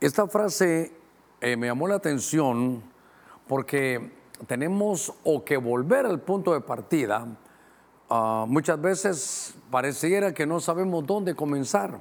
[0.00, 0.92] Esta frase
[1.40, 2.80] eh, me llamó la atención
[3.48, 4.12] porque
[4.46, 7.26] tenemos o que volver al punto de partida.
[8.08, 11.98] Ah, muchas veces pareciera que no sabemos dónde comenzar.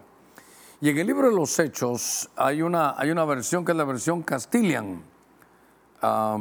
[0.79, 3.83] Y en el libro de los Hechos hay una, hay una versión que es la
[3.83, 5.01] versión Castilian.
[6.01, 6.37] la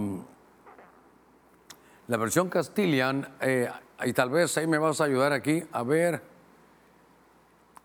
[2.19, 3.71] versión Castilian, eh,
[4.05, 6.23] y tal vez ahí me vas a ayudar aquí a ver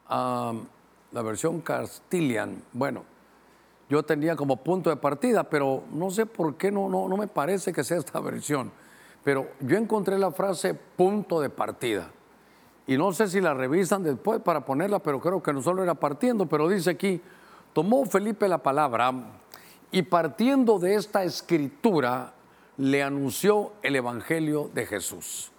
[0.10, 2.62] la versión Castilian.
[2.74, 3.06] Bueno,
[3.92, 7.28] yo tenía como punto de partida, pero no sé por qué no, no, no me
[7.28, 8.72] parece que sea esta versión.
[9.22, 12.10] Pero yo encontré la frase punto de partida.
[12.88, 15.94] Y no sé si la revisan después para ponerla, pero creo que no solo era
[15.94, 17.22] partiendo, pero dice aquí,
[17.74, 19.14] tomó Felipe la palabra
[19.92, 22.32] y partiendo de esta escritura
[22.78, 25.52] le anunció el Evangelio de Jesús.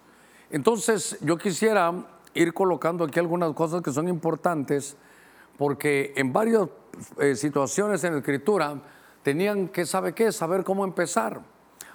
[0.49, 1.93] Entonces yo quisiera
[2.33, 4.97] ir colocando aquí algunas cosas que son importantes
[5.55, 6.67] porque en varias
[7.19, 8.81] eh, situaciones en la escritura
[9.21, 11.41] tenían que saber qué, saber cómo empezar.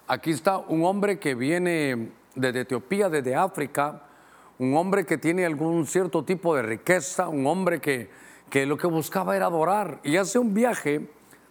[0.07, 4.03] Aquí está un hombre que viene desde Etiopía, desde África,
[4.59, 8.11] un hombre que tiene algún cierto tipo de riqueza, un hombre que,
[8.51, 11.11] que lo que buscaba era adorar y hace un viaje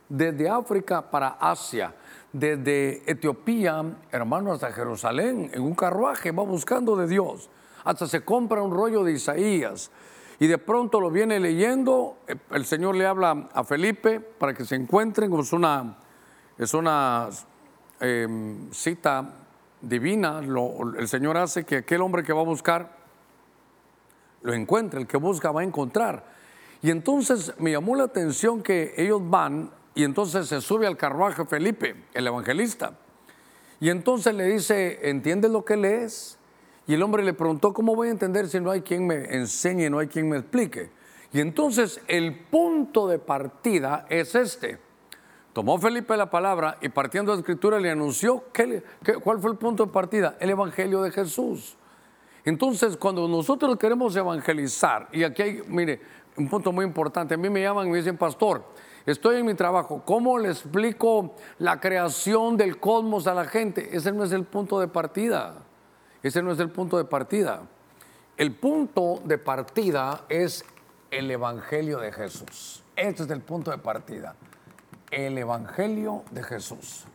[0.10, 1.94] desde África para Asia,
[2.34, 7.50] desde Etiopía, hermano, hasta Jerusalén, en un carruaje, va buscando de Dios,
[7.84, 9.92] hasta se compra un rollo de Isaías
[10.40, 12.18] y de pronto lo viene leyendo,
[12.52, 15.98] el Señor le habla a Felipe para que se encuentren, es una,
[16.58, 17.30] es una
[18.00, 19.34] em, cita
[19.82, 22.98] divina, el Señor hace que aquel hombre que va a buscar
[24.44, 26.24] lo encuentre, el que busca va a encontrar.
[26.82, 31.46] Y entonces me llamó la atención que ellos van y entonces se sube al carruaje
[31.46, 32.94] Felipe, el evangelista.
[33.80, 36.37] Y entonces le dice, ¿entiendes lo que lees?
[36.88, 39.90] Y el hombre le preguntó, ¿cómo voy a entender si no hay quien me enseñe,
[39.90, 40.90] no hay quien me explique?
[41.34, 44.80] Y entonces el punto de partida es este.
[45.52, 48.46] Tomó Felipe la palabra y partiendo de escritura le anunció,
[49.24, 50.38] ¿cuál fue el punto de partida?
[50.40, 51.76] El Evangelio de Jesús.
[52.46, 56.00] Entonces, cuando nosotros queremos evangelizar, y aquí hay, mire,
[56.38, 58.64] un punto muy importante, a mí me llaman y me dicen, pastor,
[59.06, 63.90] estoy en mi trabajo, ¿cómo le explico la creación del cosmos a la gente?
[63.92, 65.67] Ese no es el punto de partida,
[66.24, 67.62] ese no es el punto de partida.
[68.38, 70.64] El punto de partida es
[71.12, 72.84] el Evangelio de Jesús.
[72.96, 74.36] Este es el punto de partida.
[75.10, 77.06] El Evangelio de Jesús.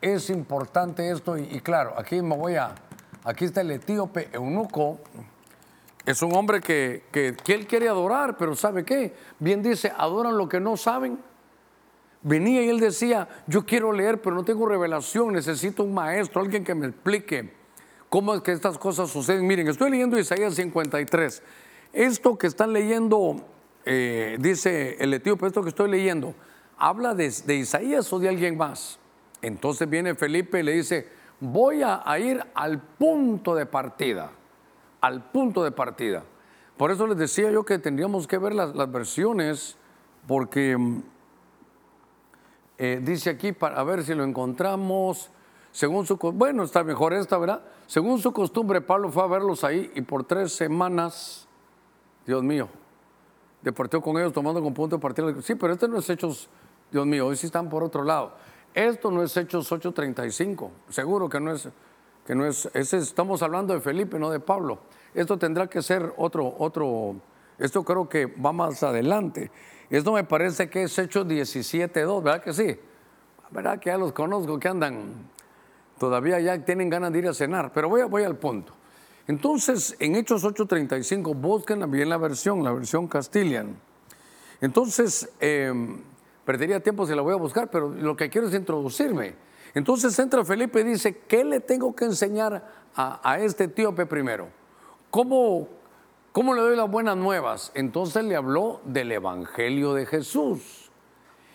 [0.00, 2.74] Es importante esto y, claro, aquí me voy a
[3.28, 5.00] Aquí está el etíope eunuco.
[6.06, 9.14] Es un hombre que, que, él quiere adorar, pero ¿sabe qué?
[9.38, 11.18] Bien dice, adoran lo que no saben.
[12.22, 16.64] Venía y él decía, yo quiero leer, pero no tengo revelación, necesito un maestro, alguien
[16.64, 17.52] que me explique
[18.08, 19.46] cómo es que estas cosas suceden.
[19.46, 21.42] Miren, estoy leyendo Isaías 53.
[21.92, 23.44] Esto que están leyendo,
[23.84, 26.34] eh, dice el etíope, esto que estoy leyendo,
[26.76, 28.98] ¿habla de, de Isaías o de alguien más?
[29.42, 31.08] Entonces viene Felipe y le dice,
[31.40, 34.30] voy a, ir al punto de partida,
[35.00, 36.24] al punto de partida.
[36.76, 39.76] Por eso les decía yo que tendríamos que ver las, versiones,
[40.26, 41.02] porque mm,
[42.78, 45.30] eh, dice aquí, para ver si lo encontramos,
[45.72, 47.62] según su, bueno, está mejor esta, ¿verdad?
[47.86, 51.48] Según su costumbre, Pablo fue a verlos ahí y por tres semanas,
[52.24, 52.68] Dios mío,
[53.62, 55.34] deportó con ellos tomando con punto de partida.
[55.42, 56.48] Sí, pero este no es Hechos,
[56.90, 58.32] Dios mío, hoy sí están por otro lado.
[58.74, 61.68] Esto no es Hechos 8:35, seguro que no es,
[62.24, 64.78] que no es, estamos hablando de Felipe, no de Pablo.
[65.14, 67.16] Esto tendrá que ser otro, otro,
[67.58, 69.50] esto creo que va más adelante.
[69.90, 72.76] Esto me parece que es Hechos 17:2, ¿verdad que sí?
[73.50, 75.30] ¿Verdad que ya los conozco que andan,
[75.98, 78.72] todavía ya tienen ganas de ir a cenar, pero voy, voy al punto.
[79.26, 83.76] Entonces, en Hechos 8:35, busquen bien la versión, la versión Castilian.
[84.60, 85.72] Entonces, eh,
[86.48, 89.34] Perdería tiempo si la voy a buscar, pero lo que quiero es introducirme.
[89.74, 92.66] Entonces entra Felipe y dice, ¿qué le tengo que enseñar
[92.96, 94.48] a, este etíope primero?
[95.10, 95.68] ¿Cómo,
[96.38, 97.72] ¿Cómo le doy las buenas nuevas?
[97.74, 100.88] Entonces le habló del Evangelio de Jesús.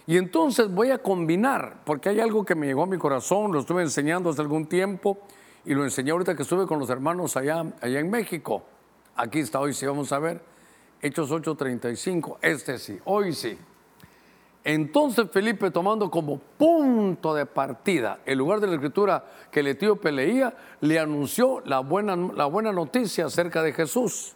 [0.05, 3.61] Y entonces voy a combinar, porque hay algo que me llegó a mi corazón, lo
[3.61, 5.19] estuve enseñando hace algún tiempo
[5.63, 8.61] y lo enseñé ahorita que estuve con los hermanos allá, allá en México.
[9.15, 10.41] Aquí está, hoy sí vamos a ver.
[11.01, 13.57] Hechos 8:35, este sí, hoy sí.
[14.65, 20.11] Entonces Felipe, tomando como punto de partida el lugar de la escritura que el etíope
[20.11, 24.35] leía, le anunció la buena, la buena noticia acerca de Jesús.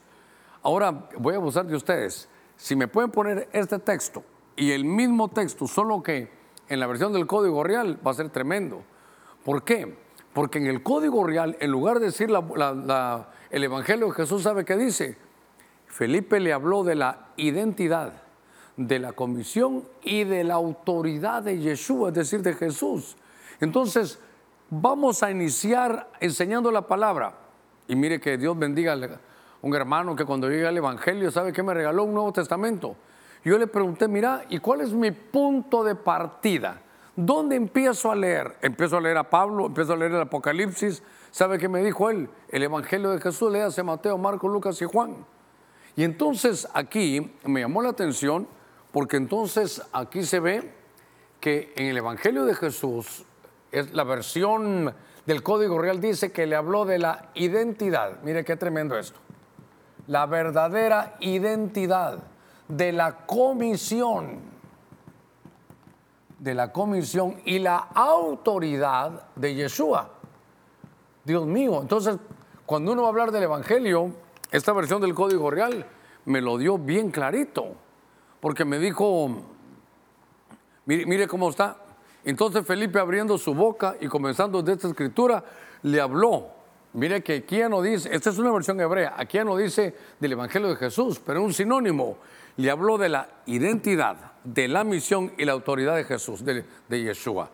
[0.67, 2.27] Ahora voy a abusar de ustedes.
[2.57, 4.21] Si me pueden poner este texto
[4.53, 6.29] y el mismo texto, solo que
[6.67, 8.83] en la versión del código real va a ser tremendo.
[9.45, 9.95] ¿Por qué?
[10.33, 14.75] Porque en el código real, en lugar de decir el Evangelio de Jesús, ¿sabe qué
[14.75, 15.17] dice?
[15.85, 18.23] Felipe le habló de la identidad
[18.75, 23.15] de la comisión y de la autoridad de Yeshua, es decir, de Jesús.
[23.61, 24.19] Entonces,
[24.69, 27.35] vamos a iniciar enseñando la palabra.
[27.87, 28.97] Y mire que Dios bendiga
[29.61, 32.95] un hermano que cuando llega al Evangelio, ¿sabe que me regaló un Nuevo Testamento?
[33.43, 36.81] Yo le pregunté, mira, ¿y cuál es mi punto de partida?
[37.15, 38.57] ¿Dónde empiezo a leer?
[38.61, 41.01] Empiezo a leer a Pablo, empiezo a leer el Apocalipsis.
[41.31, 42.29] ¿Sabe qué me dijo él?
[42.49, 45.25] El Evangelio de Jesús, léase Mateo, Marcos, Lucas y Juan.
[45.95, 48.47] Y entonces aquí me llamó la atención
[48.91, 50.73] porque entonces aquí se ve
[51.39, 53.25] que en el Evangelio de Jesús,
[53.71, 54.93] es la versión
[55.25, 58.21] del Código Real dice que le habló de la identidad.
[58.23, 59.19] Mire qué tremendo esto.
[60.07, 62.19] La verdadera identidad
[62.67, 64.39] de la comisión,
[66.39, 70.09] de la comisión y la autoridad de Yeshua.
[71.23, 72.17] Dios mío, entonces
[72.65, 74.11] cuando uno va a hablar del Evangelio,
[74.51, 75.85] esta versión del Código Real
[76.25, 77.75] me lo dio bien clarito,
[78.41, 79.29] porque me dijo,
[80.85, 81.77] mire, mire cómo está.
[82.25, 85.43] Entonces Felipe abriendo su boca y comenzando de esta escritura,
[85.83, 86.56] le habló.
[86.93, 89.95] Mire que aquí ya no dice, esta es una versión hebrea, aquí ya no dice
[90.19, 92.17] del Evangelio de Jesús, pero un sinónimo.
[92.55, 97.03] Le habló de la identidad, de la misión y la autoridad de Jesús, de, de
[97.03, 97.51] Yeshua.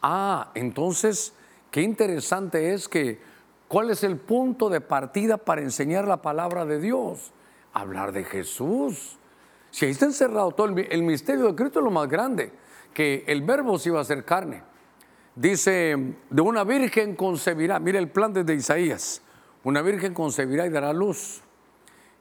[0.00, 1.34] Ah, entonces,
[1.70, 3.20] qué interesante es que,
[3.68, 7.32] ¿cuál es el punto de partida para enseñar la palabra de Dios?
[7.74, 9.18] Hablar de Jesús.
[9.70, 12.50] Si ahí está encerrado todo el, el misterio de Cristo es lo más grande,
[12.94, 14.62] que el verbo se iba a hacer carne.
[15.34, 15.96] Dice,
[16.28, 19.22] de una virgen concebirá, mire el plan desde Isaías,
[19.64, 21.42] una virgen concebirá y dará luz.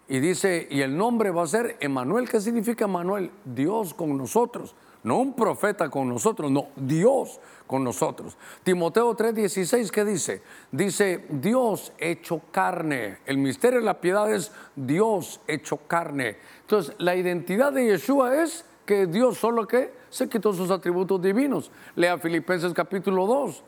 [0.08, 2.28] Y dice, y el nombre va a ser Emanuel.
[2.28, 3.32] ¿Qué significa Emanuel?
[3.46, 4.76] Dios con nosotros.
[5.04, 8.38] No un profeta con nosotros, no, Dios con nosotros.
[8.64, 10.42] Timoteo 3:16, ¿qué dice?
[10.72, 13.20] Dice, Dios hecho carne.
[13.26, 16.38] El misterio de la piedad es Dios hecho carne.
[16.62, 21.70] Entonces, la identidad de Yeshua es que Dios solo que se quitó sus atributos divinos.
[21.96, 23.64] Lea Filipenses capítulo 2.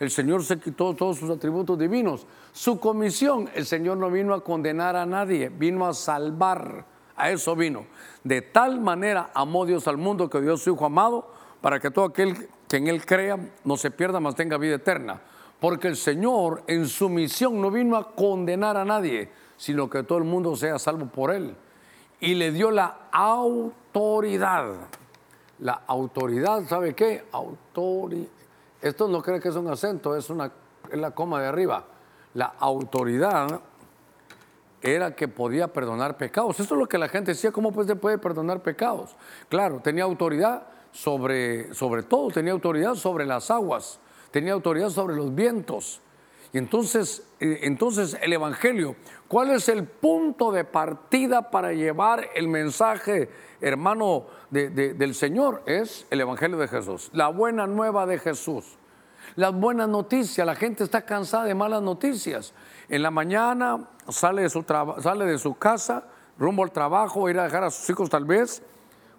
[0.00, 2.26] El Señor se quitó todos sus atributos divinos.
[2.52, 6.86] Su comisión, el Señor no vino a condenar a nadie, vino a salvar.
[7.16, 7.84] A eso vino.
[8.24, 11.30] De tal manera amó Dios al mundo que dio a su Hijo amado
[11.60, 15.20] para que todo aquel que en Él crea no se pierda, mas tenga vida eterna.
[15.60, 19.28] Porque el Señor en su misión no vino a condenar a nadie,
[19.58, 21.54] sino que todo el mundo sea salvo por Él.
[22.20, 23.81] Y le dio la autoridad.
[25.60, 27.24] La autoridad, ¿sabe qué?
[27.32, 28.28] Autoridad.
[28.80, 30.50] Esto no cree que es un acento, es, una,
[30.90, 31.84] es la coma de arriba.
[32.34, 33.60] La autoridad
[34.80, 36.58] era que podía perdonar pecados.
[36.58, 39.14] Esto es lo que la gente decía, ¿cómo pues se puede perdonar pecados?
[39.48, 44.00] Claro, tenía autoridad sobre, sobre todo, tenía autoridad sobre las aguas,
[44.30, 46.00] tenía autoridad sobre los vientos.
[46.52, 48.96] Y entonces, eh, entonces el Evangelio,
[49.26, 55.62] ¿cuál es el punto de partida para llevar el mensaje, hermano, del Señor?
[55.66, 58.76] Es el Evangelio de Jesús, la buena nueva de Jesús.
[59.34, 62.52] Las buenas noticias, la gente está cansada de malas noticias.
[62.88, 64.50] En la mañana sale de
[65.38, 66.04] su, casa,
[66.38, 68.62] rumbo al trabajo, ir a dejar a sus hijos tal vez,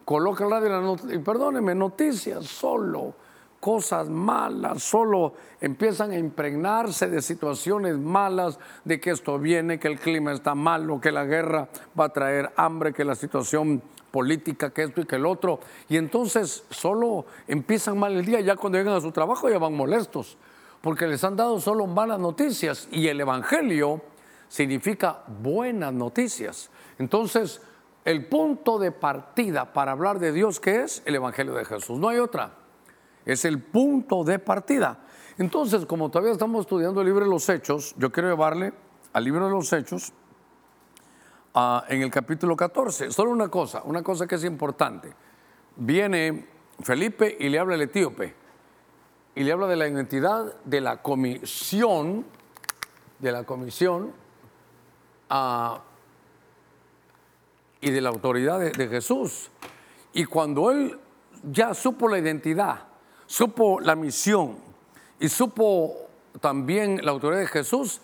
[0.05, 3.15] coloca el radio y perdóneme, noticias solo,
[3.63, 9.97] cosas malas, solo empiezan a impregnarse de situaciones malas, de que esto viene, que el
[9.97, 13.81] clima está malo, que la guerra va a traer hambre, que la situación
[14.11, 15.61] política, que esto y que el otro.
[15.87, 19.73] Y entonces solo empiezan mal el día, ya cuando llegan a su trabajo ya van
[19.73, 20.37] molestos,
[20.81, 24.01] porque les han dado solo malas noticias y el Evangelio
[24.49, 26.69] significa buenas noticias.
[26.99, 27.61] Entonces,
[28.03, 31.01] el punto de partida para hablar de Dios, ¿qué es?
[31.05, 31.97] El Evangelio de Jesús.
[31.97, 32.62] No hay otra.
[33.25, 35.05] Es el punto de partida.
[35.37, 38.73] Entonces, como todavía estamos estudiando el libro de los Hechos, yo quiero llevarle
[39.13, 40.13] al libro de los Hechos
[41.55, 43.11] uh, en el capítulo 14.
[43.11, 45.13] Solo una cosa, una cosa que es importante.
[45.75, 46.47] Viene
[46.81, 48.35] Felipe y le habla al etíope
[49.35, 52.25] y le habla de la identidad de la comisión,
[53.19, 54.11] de la comisión
[57.81, 59.49] y de la autoridad de, Jesús.
[60.13, 60.99] Y cuando él
[61.43, 62.87] ya supo la identidad,
[63.33, 64.57] supo la misión
[65.19, 66.07] y supo
[66.39, 67.99] también la autoridad de Jesús,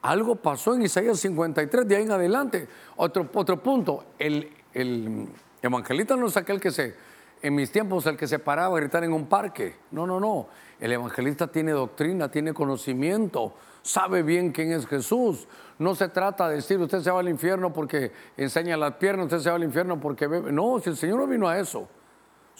[0.00, 2.68] algo pasó en Isaías 53, de ahí en adelante.
[2.94, 5.26] Otro, otro punto, el, el
[5.60, 6.94] evangelista no es aquel que se,
[7.42, 9.74] en mis tiempos, el que se paraba a gritar en un parque.
[9.90, 10.46] No, no, no.
[10.78, 15.48] El evangelista tiene doctrina, tiene conocimiento, sabe bien quién es Jesús.
[15.80, 19.40] No se trata de decir usted se va al infierno porque enseña las piernas, usted
[19.40, 20.52] se va al infierno porque bebe.
[20.52, 21.88] No, si el Señor no vino a eso.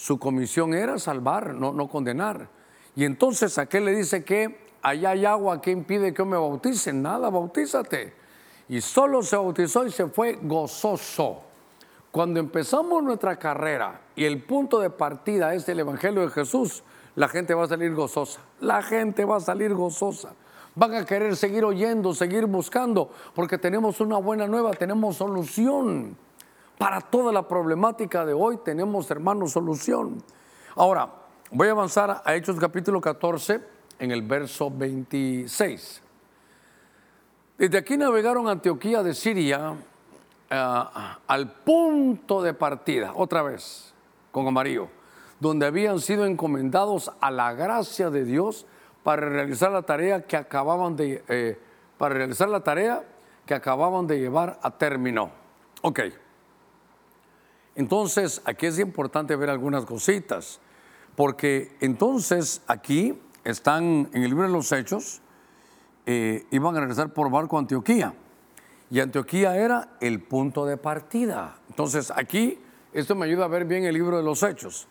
[0.01, 2.49] Su comisión era salvar, no, no condenar.
[2.97, 6.91] Y entonces aquel le dice que allá hay agua que impide que yo me bautice.
[6.91, 8.15] Nada, bautízate.
[8.71, 11.43] Y solo se bautizó y se fue gozoso.
[12.11, 16.83] Cuando empezamos nuestra carrera y el punto de partida es el Evangelio de Jesús,
[17.15, 18.41] la gente va a salir gozosa.
[18.61, 20.31] La gente va a salir gozosa.
[20.77, 26.17] Van a querer seguir oyendo, seguir buscando, porque tenemos una buena nueva, tenemos solución.
[26.81, 30.25] Para toda la problemática de hoy tenemos, hermanos, solución.
[30.75, 31.11] Ahora,
[31.51, 33.61] voy a avanzar a Hechos capítulo 14
[33.99, 36.01] en el verso 26.
[37.59, 39.75] Desde aquí navegaron Antioquía de Siria
[40.49, 40.85] eh,
[41.27, 43.93] al punto de partida, otra vez,
[44.33, 44.89] con amarillo,
[45.39, 48.65] donde habían sido encomendados a la gracia de Dios
[49.03, 51.61] para realizar la tarea que acababan de, eh,
[51.99, 53.05] para realizar la tarea
[53.45, 55.31] que acababan de llevar a término.
[55.83, 56.01] Ok.
[57.75, 60.61] Entonces, aquí es importante ver algunas cositas,
[61.17, 65.21] porque entonces aquí están en el libro de los Hechos,
[66.07, 68.15] eh, iban a regresar por barco a Antioquía.
[68.91, 71.57] Y Antioquía era el punto de partida.
[71.69, 72.59] Entonces aquí,
[72.93, 74.89] esto me ayuda a ver bien el libro de los hechos.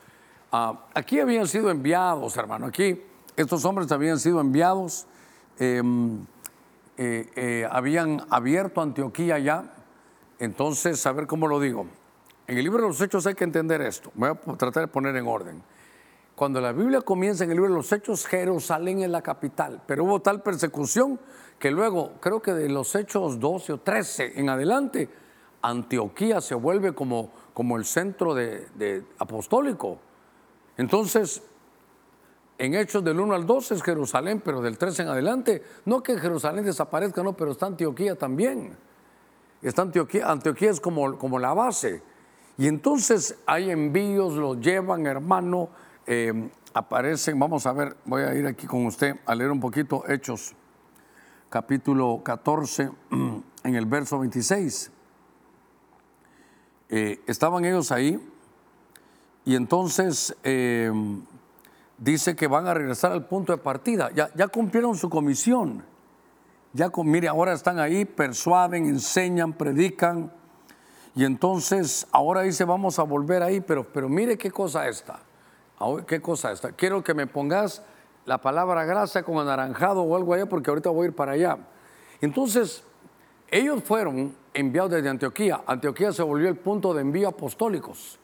[0.52, 2.68] Ah, aquí habían sido enviados, hermano.
[2.68, 3.02] Aquí
[3.36, 5.06] estos hombres habían sido enviados.
[5.58, 6.26] Em,
[6.98, 9.74] eh, eh, habían abierto Antioquía ya.
[10.40, 11.86] Entonces, a ver cómo lo digo.
[12.50, 14.12] En el libro de los hechos hay que entender esto.
[14.16, 15.62] Voy a tratar de poner en orden.
[16.36, 19.84] Cuando la Biblia comienza en el libro de los hechos, Jerusalén es la capital.
[19.86, 21.20] Pero hubo tal persecución
[21.60, 25.08] que luego, creo que de los hechos 12 o 13 en adelante,
[25.62, 30.00] Antioquía se vuelve como, como el centro de, apostólico.
[30.76, 31.44] Entonces,
[32.58, 36.18] en Hechos del 1 al 12 es Jerusalén, pero del 13 en adelante, no que
[36.18, 38.76] Jerusalén desaparezca, no, pero está Antioquía también.
[39.62, 42.09] Está Antioquía, Antioquía es como, como la base.
[42.60, 45.70] Y entonces hay envíos, los llevan, hermano,
[46.06, 50.04] eh, aparecen, vamos a ver, voy a ir aquí con usted a leer un poquito
[50.06, 50.54] Hechos
[51.48, 52.92] capítulo 14,
[53.64, 54.92] en el verso 26.
[56.90, 58.20] Eh, estaban ellos ahí
[59.46, 60.92] y entonces eh,
[61.98, 64.12] dice que van a regresar al punto de partida.
[64.14, 65.82] Ya, ya cumplieron su comisión.
[66.74, 70.34] Ya, mire, ahora están ahí, persuaden, enseñan, predican.
[71.16, 75.20] Y entonces ahora dice, vamos a volver ahí, pero, pero mire qué cosa esta.
[76.08, 76.72] ¿Qué cosa esta?
[76.74, 77.82] Quiero que me pongas
[78.26, 81.58] la palabra grasa con anaranjado o algo allá, porque ahorita voy a ir para allá.
[82.22, 82.84] Entonces,
[83.50, 85.62] ellos fueron enviados desde Antioquía.
[85.66, 88.20] Antioquía se volvió el punto de envío apostólicos.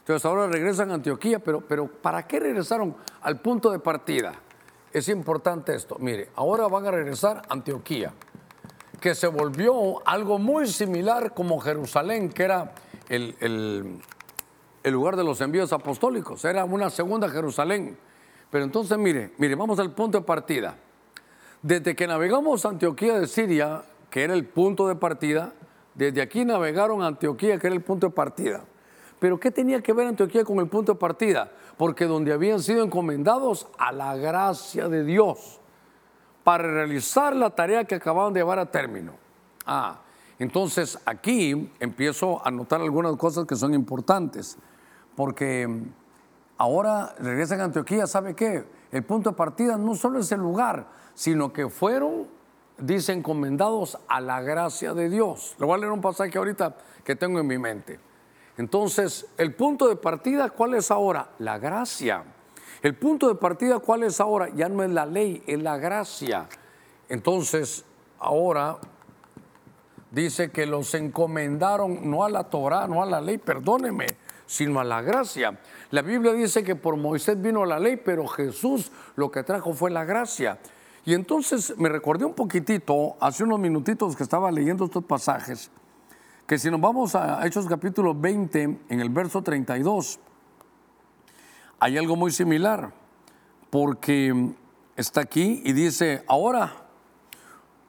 [0.00, 4.32] Entonces ahora regresan a Antioquía, pero, pero ¿para qué regresaron al punto de partida?
[4.92, 5.96] Es importante esto.
[5.98, 8.12] Mire, ahora van a regresar a Antioquía,
[9.00, 12.74] que se volvió algo muy similar como Jerusalén, que era
[13.08, 16.44] el, el lugar de los envíos apostólicos.
[16.44, 17.96] Era una segunda Jerusalén.
[18.50, 20.76] Pero entonces, mire, mire, vamos al punto de partida.
[21.62, 25.52] Desde que navegamos a Antioquía de Siria, que era el punto de partida,
[25.94, 28.64] desde aquí navegaron a Antioquía, que era el punto de partida.
[29.18, 31.50] Pero ¿qué tenía que ver Antioquía con el punto de partida?
[31.76, 35.57] Porque donde habían sido encomendados a la gracia de Dios
[36.48, 39.12] para realizar la tarea que acababan de llevar a término.
[39.66, 39.98] Ah,
[40.38, 44.56] entonces aquí empiezo a notar algunas cosas que son importantes,
[45.14, 45.68] porque
[46.60, 48.64] Ahora regresan a Antioquía, ¿sabe qué?
[48.90, 52.26] El punto de partida no solo es el lugar, sino que fueron,
[52.78, 55.54] dicen, encomendados a la gracia de Dios.
[55.60, 58.00] Le voy a leer un pasaje ahorita que tengo en mi mente.
[58.56, 61.30] Entonces, el punto de partida, ¿cuál es ahora?
[61.38, 62.24] La gracia.
[62.80, 64.48] El punto de partida, ¿cuál es ahora?
[64.54, 66.48] Ya no es la ley, es la gracia.
[67.08, 67.84] Entonces,
[68.20, 68.78] ahora
[70.10, 74.06] dice que los encomendaron no a la Torah, no a la ley, perdóneme,
[74.46, 75.58] sino a la gracia.
[75.90, 79.90] La Biblia dice que por Moisés vino la ley, pero Jesús lo que trajo fue
[79.90, 80.58] la gracia.
[81.04, 85.70] Y entonces me recordé un poquitito, hace unos minutitos que estaba leyendo estos pasajes,
[86.46, 90.20] que si nos vamos a Hechos capítulo 20, en el verso 32,
[91.80, 92.92] hay algo muy similar,
[93.70, 94.54] porque
[94.96, 96.72] está aquí y dice, ahora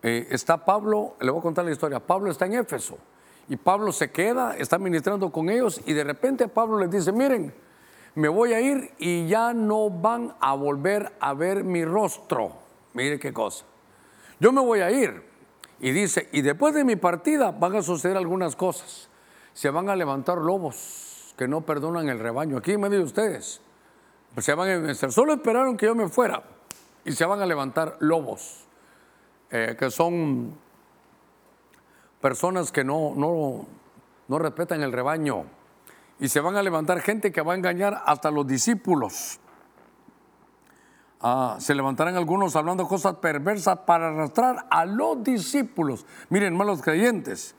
[0.03, 2.97] eh, está Pablo, le voy a contar la historia, Pablo está en Éfeso
[3.47, 7.53] y Pablo se queda, está ministrando con ellos y de repente Pablo les dice, miren,
[8.15, 12.53] me voy a ir y ya no van a volver a ver mi rostro.
[12.93, 13.65] Mire qué cosa.
[14.39, 15.23] Yo me voy a ir.
[15.79, 19.09] Y dice, y después de mi partida van a suceder algunas cosas.
[19.53, 22.57] Se van a levantar lobos que no perdonan el rebaño.
[22.57, 23.61] Aquí en medio de ustedes.
[24.33, 25.11] Pues se van a vencer.
[25.11, 26.43] Solo esperaron que yo me fuera.
[27.05, 28.65] Y se van a levantar lobos.
[29.51, 30.55] Eh, que son
[32.21, 33.65] personas que no, no,
[34.27, 35.45] no respetan el rebaño
[36.19, 39.39] y se van a levantar gente que va a engañar hasta los discípulos.
[41.21, 46.05] Ah, se levantarán algunos hablando cosas perversas para arrastrar a los discípulos.
[46.29, 47.55] Miren, malos creyentes.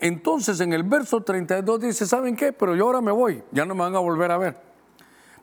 [0.00, 2.52] Entonces en el verso 32 dice, ¿saben qué?
[2.52, 4.73] Pero yo ahora me voy, ya no me van a volver a ver.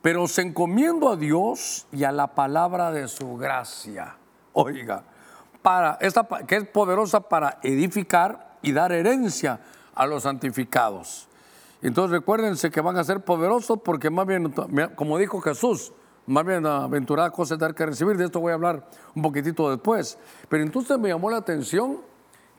[0.02, 4.16] Pero se encomiendo a Dios y a la palabra de su gracia.
[4.54, 5.04] Oiga,
[5.62, 9.60] para esta que es poderosa para edificar y dar herencia
[9.94, 11.28] a los santificados.
[11.82, 14.54] Entonces recuérdense que van a ser poderosos porque más bien,
[14.96, 15.94] como dijo Jesús,
[16.28, 18.18] más bien aventurada cosa es dar que recibir.
[18.18, 20.18] De esto voy a hablar un poquitito después.
[20.48, 22.00] Pero entonces me llamó la atención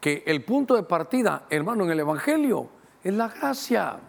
[0.00, 2.68] que el punto de partida, hermano, en el Evangelio
[3.04, 4.00] es la gracia.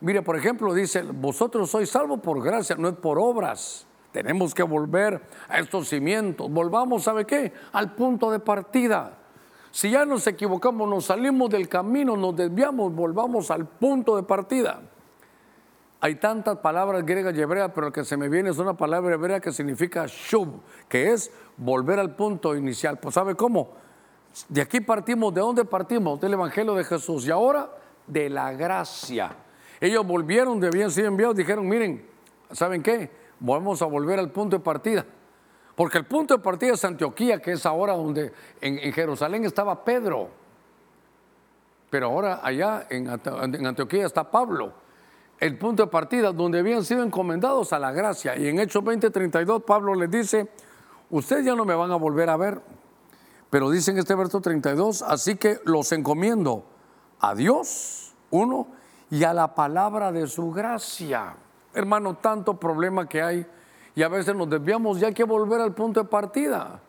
[0.00, 3.86] Mire, por ejemplo, dice, vosotros sois salvos por gracia, no es por obras.
[4.12, 6.48] Tenemos que volver a estos cimientos.
[6.48, 7.52] Volvamos, ¿sabe qué?
[7.72, 9.18] Al punto de partida.
[9.72, 14.82] Si ya nos equivocamos, nos salimos del camino, nos desviamos, volvamos al punto de partida.
[16.00, 19.14] Hay tantas palabras griegas y hebreas, pero lo que se me viene es una palabra
[19.14, 22.98] hebrea que significa shub, que es volver al punto inicial.
[23.00, 23.70] Pues ¿sabe cómo?
[24.48, 26.20] De aquí partimos, ¿de dónde partimos?
[26.20, 27.68] Del Evangelio de Jesús y ahora
[28.06, 29.36] de la gracia.
[29.80, 32.04] Ellos volvieron de bien sido enviados, dijeron, miren,
[32.52, 33.10] ¿saben qué?
[33.40, 35.04] Vamos a volver al punto de partida.
[35.74, 40.28] Porque el punto de partida es Antioquía, que es ahora donde en, Jerusalén estaba Pedro.
[41.90, 44.72] Pero ahora allá en, Antioquía está Pablo.
[45.40, 48.36] El punto de partida donde habían sido encomendados a la gracia.
[48.36, 50.48] Y en Hechos 20:32 Pablo les dice,
[51.10, 52.60] ustedes ya no me van a volver a ver.
[53.50, 56.64] Pero dice en este verso 32, así que los encomiendo
[57.28, 58.66] a Dios, uno,
[59.10, 61.34] y a la palabra de su gracia.
[61.72, 63.46] Hermano, tanto problema que hay
[63.94, 66.80] y a veces nos desviamos y hay que volver al punto de partida.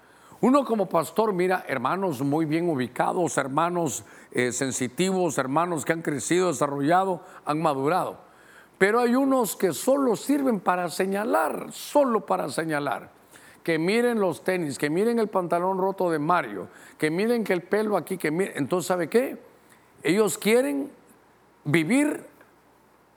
[0.41, 6.47] Uno como pastor mira hermanos muy bien ubicados, hermanos eh, sensitivos, hermanos que han crecido,
[6.47, 8.17] desarrollado, han madurado.
[8.77, 13.09] Pero hay unos que solo sirven para señalar, solo para señalar.
[13.63, 17.63] Que miren los tenis, que miren el pantalón roto de Mario, que miren que el
[17.63, 18.53] pelo aquí, que miren.
[18.57, 19.44] Entonces, ¿sabe qué?
[20.05, 20.91] Ellos quieren
[21.63, 22.23] vivir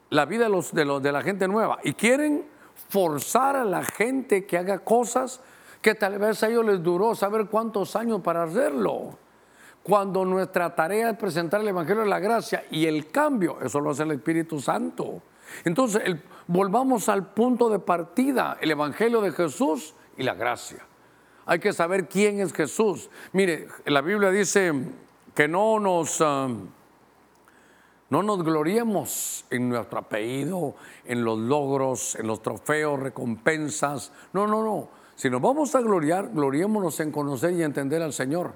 [0.09, 2.45] la vida de, los, de, los, de la gente nueva y quieren
[2.89, 5.39] forzar a la gente que haga cosas
[5.81, 9.17] que tal vez a ellos les duró saber cuántos años para hacerlo.
[9.83, 13.91] Cuando nuestra tarea es presentar el Evangelio de la Gracia y el cambio, eso lo
[13.91, 15.21] hace el Espíritu Santo.
[15.63, 16.01] Entonces,
[16.47, 20.79] volvamos al punto de partida, el Evangelio de Jesús y la gracia.
[21.45, 23.09] Hay que saber quién es Jesús.
[23.31, 24.73] Mire, la Biblia dice
[25.35, 26.19] que no nos...
[26.19, 26.78] Um,
[28.09, 34.11] no nos gloriemos en nuestro apellido, en los logros, en los trofeos, recompensas.
[34.33, 34.89] No, no, no.
[35.15, 38.53] Si nos vamos a gloriar, gloriémonos en conocer y entender al Señor.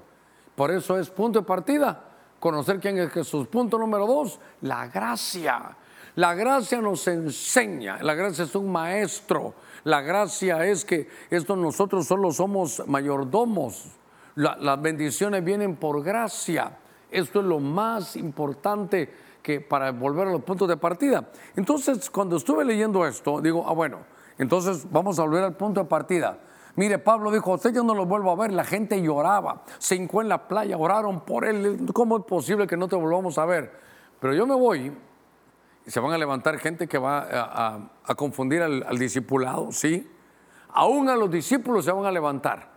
[0.56, 2.04] Por eso es punto de partida,
[2.40, 3.46] conocer quién es Jesús.
[3.46, 5.76] Punto número dos, la gracia.
[6.16, 9.54] La gracia nos enseña, la gracia es un maestro.
[9.84, 13.86] La gracia es que esto nosotros solo somos mayordomos.
[14.34, 16.78] las bendiciones vienen por gracia.
[17.10, 19.12] Esto es lo más importante
[19.44, 21.28] que para volver a los puntos de partida.
[21.54, 23.98] Entonces, cuando estuve leyendo esto, digo, ah, bueno,
[24.38, 26.38] entonces vamos a volver al punto de partida.
[26.76, 30.22] Mire, Pablo dijo, usted ya no lo vuelvo a ver, la gente lloraba, se hincó
[30.22, 33.70] en la playa, oraron por él, ¿cómo es posible que no te volvamos a ver?
[34.18, 34.96] Pero yo me voy
[35.84, 37.28] y se van a levantar gente que va
[38.02, 40.10] a, confundir al, al discipulado, ¿sí?
[40.70, 42.72] Aún a los discípulos se van a levantar.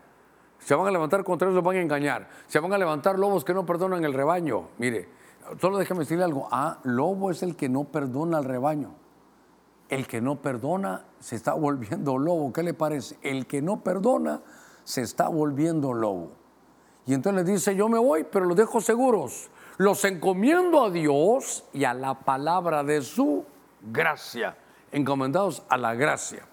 [0.59, 2.27] Se van a levantar contra ellos, los van a engañar.
[2.47, 4.67] Se van a levantar lobos que no perdonan el rebaño.
[4.77, 5.16] Mire,
[5.59, 6.47] solo déjame decirle algo.
[6.51, 8.91] Ah, lobo es el que no perdona al rebaño.
[9.89, 12.51] El que no perdona se está volviendo lobo.
[12.53, 13.17] ¿Qué le parece?
[13.21, 14.41] El que no perdona
[14.83, 16.31] se está volviendo lobo.
[17.05, 19.49] Y entonces le dice, yo me voy, pero los dejo seguros.
[19.77, 23.45] Los encomiendo a Dios y a la palabra de su
[23.81, 24.57] gracia.
[24.91, 26.45] Encomendados a la gracia.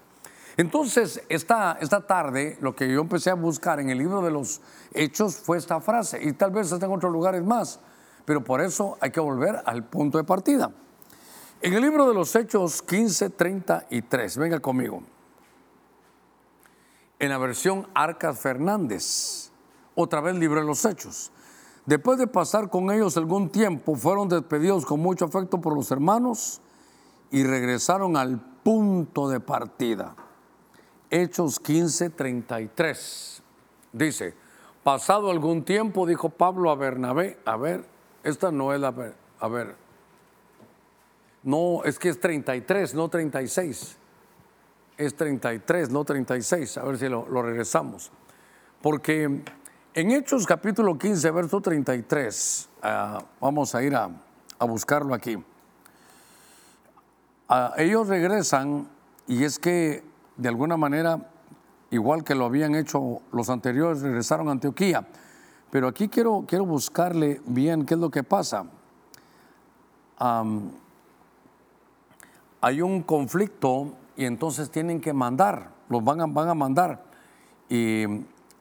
[0.56, 4.60] Entonces, esta, esta tarde, lo que yo empecé a buscar en el libro de los
[4.92, 7.80] Hechos fue esta frase, y tal vez está en otros lugares más.
[8.24, 10.70] Pero por eso hay que volver al punto de partida.
[11.60, 15.02] En el libro de los Hechos 15, 33, venga conmigo.
[17.18, 19.50] En la versión Arcas Fernández,
[19.94, 21.30] otra vez libro de los Hechos.
[21.86, 26.60] Después de pasar con ellos algún tiempo, fueron despedidos con mucho afecto por los hermanos
[27.30, 30.16] y regresaron al punto de partida.
[31.10, 33.42] Hechos 15, 33.
[33.92, 34.34] Dice,
[34.82, 37.93] pasado algún tiempo, dijo Pablo a Bernabé, a ver,
[38.24, 38.92] esta no es la...
[39.40, 39.76] A ver.
[41.42, 43.96] No, es que es 33, no 36.
[44.96, 46.78] Es 33, no 36.
[46.78, 48.10] A ver si lo, regresamos.
[48.80, 49.42] Porque
[49.94, 54.10] en Hechos capítulo 15, verso 33, ah, vamos a ir a,
[54.60, 55.36] buscarlo aquí.
[57.46, 58.88] Ah, ellos regresan
[59.26, 60.02] y es que
[60.38, 61.30] de alguna manera,
[61.90, 65.06] igual que lo habían hecho los anteriores, regresaron a Antioquía.
[65.74, 68.64] Pero aquí quiero, quiero buscarle bien qué es lo que pasa.
[72.60, 77.02] hay un conflicto y entonces tienen que mandar, los van a, van a mandar.
[77.68, 78.04] Y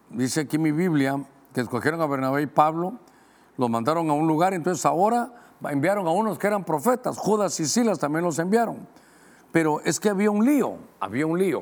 [0.10, 1.24] dice aquí mi Biblia
[1.54, 2.94] que escogieron a Bernabé y Pablo,
[3.58, 7.68] los mandaron a un lugar, entonces ahora enviaron a unos que eran profetas, Judas y
[7.68, 8.88] Silas también los enviaron.
[9.52, 11.62] Pero es que había un lío, había un lío.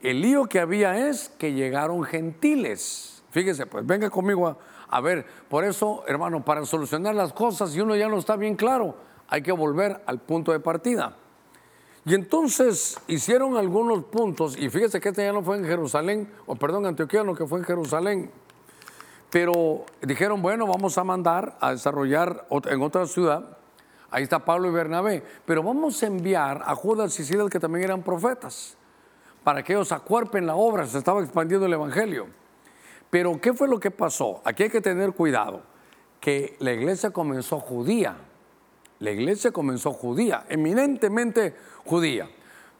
[0.00, 3.17] El lío que había es que llegaron gentiles.
[3.30, 4.56] Fíjese, pues venga conmigo
[4.88, 8.56] a, ver, por eso, hermano, para solucionar las cosas, si uno ya no está bien
[8.56, 8.94] claro,
[9.28, 11.14] hay que volver al punto de partida.
[12.06, 16.56] Y entonces hicieron algunos puntos, y fíjese que este ya no fue en Jerusalén, o
[16.56, 18.30] perdón, Antioquía, no que fue en Jerusalén,
[19.30, 23.58] pero dijeron, bueno, vamos a mandar a desarrollar en otra ciudad,
[24.10, 27.84] ahí está Pablo y Bernabé, pero vamos a enviar a Judas y Silas que también
[27.84, 28.74] eran profetas,
[29.44, 32.47] para que ellos acuerpen la obra, se estaba expandiendo el Evangelio.
[33.10, 34.40] Pero ¿qué fue lo que pasó?
[34.44, 35.62] Aquí hay que tener cuidado,
[36.20, 38.16] que la iglesia comenzó judía,
[38.98, 42.28] la iglesia comenzó judía, eminentemente judía.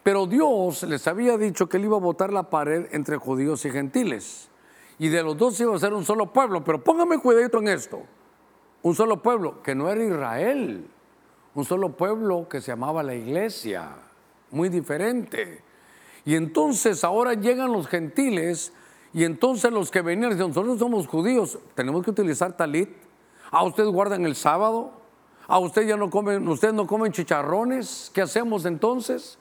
[0.02, 3.70] Pero Dios les había dicho que él iba a botar la pared entre judíos y
[3.70, 4.48] gentiles.
[4.98, 6.64] Y de los dos iba a ser un solo pueblo.
[6.64, 8.02] Pero póngame cuidadito en esto.
[8.82, 10.86] Un solo pueblo que no era Israel.
[11.54, 13.90] Un solo pueblo que se llamaba la iglesia.
[14.50, 15.62] Muy diferente.
[16.24, 18.72] Y entonces ahora llegan los gentiles
[19.12, 22.90] y entonces los que venían dicen, nosotros somos judíos, tenemos que utilizar talit.
[23.50, 24.92] ¿A ustedes guardan el sábado?
[25.46, 28.10] ¿A ustedes ya no comen, ustedes no comen chicharrones?
[28.14, 29.38] ¿Qué hacemos entonces?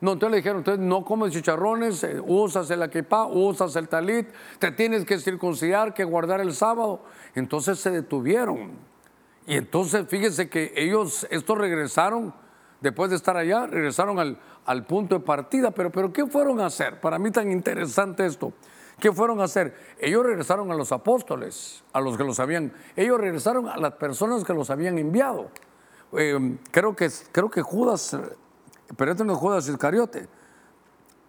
[0.00, 4.28] No, entonces le dijeron, entonces no comes chicharrones, eh, usas el equipa, usas el talit,
[4.58, 7.02] te tienes que circuncidar, que guardar el sábado.
[7.34, 8.70] Entonces se detuvieron.
[9.46, 12.32] Y entonces fíjense que ellos, estos regresaron,
[12.80, 15.70] después de estar allá, regresaron al, al punto de partida.
[15.72, 16.98] Pero, pero ¿qué fueron a hacer?
[17.00, 18.54] Para mí tan interesante esto.
[19.00, 19.74] ¿Qué fueron a hacer?
[19.98, 24.44] Ellos regresaron a los apóstoles, a los que los habían, ellos regresaron a las personas
[24.44, 25.50] que los habían enviado.
[26.12, 28.16] Eh, creo, que, creo que Judas,
[28.96, 30.28] pero este no es Judas Iscariote,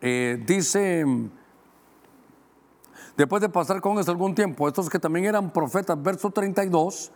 [0.02, 1.06] eh, dice,
[3.16, 7.12] después de pasar con ellos algún tiempo, estos que también eran profetas, verso 32,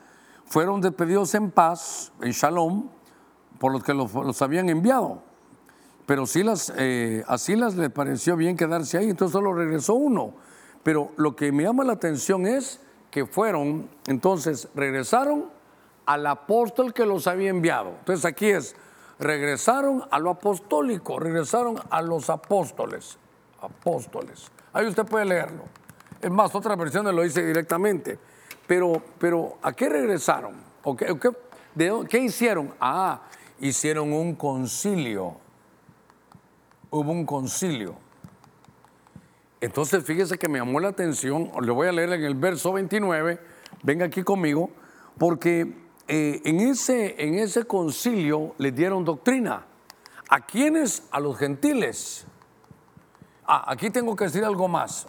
[0.45, 2.89] fueron despedidos en paz, en shalom,
[3.59, 5.23] por los que los, habían enviado.
[6.05, 10.33] Pero Silas, eh, a Silas le pareció bien quedarse ahí, entonces solo regresó uno.
[10.83, 15.45] Pero lo que me llama la atención es que fueron, entonces regresaron
[16.05, 17.89] al apóstol que los había enviado.
[17.99, 18.75] Entonces aquí es,
[19.17, 23.17] regresaron a lo apostólico, regresaron a los apóstoles.
[23.61, 24.51] Apóstoles.
[24.73, 25.63] Ahí usted puede leerlo.
[26.21, 28.19] Es más, otra versión lo dice directamente.
[28.67, 30.55] Pero, pero ¿a qué regresaron?
[30.83, 32.73] ¿O ¿Qué hicieron?
[32.79, 33.21] Ah,
[33.59, 35.44] hicieron un concilio.
[36.95, 37.93] Hubo un concilio.
[39.59, 43.37] Entonces, fíjese que me llamó la atención, le voy a leer en el verso 29,
[43.83, 44.69] venga aquí conmigo,
[45.17, 45.75] porque
[46.07, 49.65] eh, en, ese, en ese concilio le dieron doctrina.
[50.29, 51.03] ¿A quiénes?
[51.11, 52.25] A los gentiles.
[53.45, 55.05] Ah, aquí tengo que decir algo más.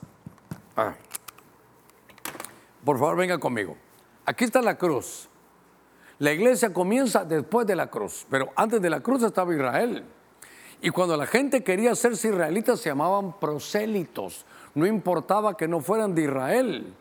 [0.76, 0.92] Ah.
[2.84, 3.76] Por favor, venga conmigo.
[4.24, 5.28] Aquí está la cruz.
[6.18, 10.04] La iglesia comienza después de la cruz, pero antes de la cruz estaba Israel.
[10.80, 14.44] Y cuando la gente quería hacerse israelitas se llamaban prosélitos.
[14.74, 16.94] No importaba que no fueran de Israel.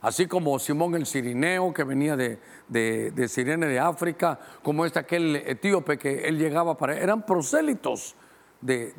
[0.00, 5.36] Así como Simón el Sirineo, que venía de, de, Sirene de África, como este aquel
[5.36, 6.96] etíope que él llegaba para...
[6.96, 8.14] Eran prosélitos
[8.60, 8.92] de,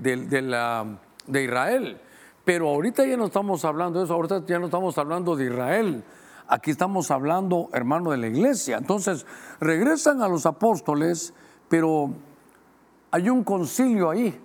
[0.44, 2.02] la, de Israel.
[2.44, 6.04] Pero ahorita ya no estamos hablando de eso, ahorita ya no estamos hablando de Israel.
[6.50, 8.78] Aquí estamos hablando, hermano, de la iglesia.
[8.78, 9.26] Entonces,
[9.60, 11.34] regresan a los apóstoles,
[11.70, 12.12] pero
[13.17, 14.39] hay un concilio ahí.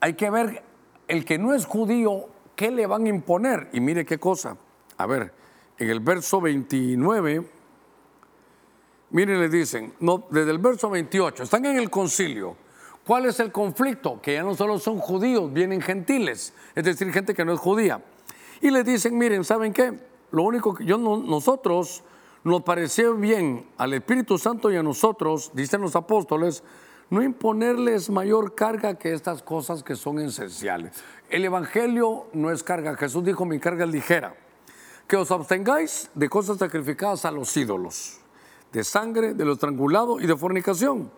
[0.00, 0.62] Hay que ver
[1.06, 3.68] el que no es judío, ¿qué le van a imponer?
[3.72, 4.56] Y mire qué cosa.
[4.98, 5.32] A ver,
[5.78, 7.48] en el verso 29,
[9.10, 12.56] mire, le dicen, no, desde el verso 28, están en el concilio.
[13.06, 14.20] ¿Cuál es el conflicto?
[14.20, 18.02] Que ya no solo son judíos, vienen gentiles, es decir, gente que no es judía.
[18.60, 19.96] Y le dicen, miren, ¿saben qué?
[20.32, 22.02] Lo único que yo, nosotros
[22.42, 26.64] nos pareció bien al Espíritu Santo y a nosotros, dicen los apóstoles,
[27.10, 30.92] no imponerles mayor carga que estas cosas que son esenciales.
[31.28, 32.96] El Evangelio no es carga.
[32.96, 34.34] Jesús dijo, mi carga es ligera.
[35.06, 38.18] Que os abstengáis de cosas sacrificadas a los ídolos,
[38.72, 41.10] de sangre, de lo estrangulado y de fornicación.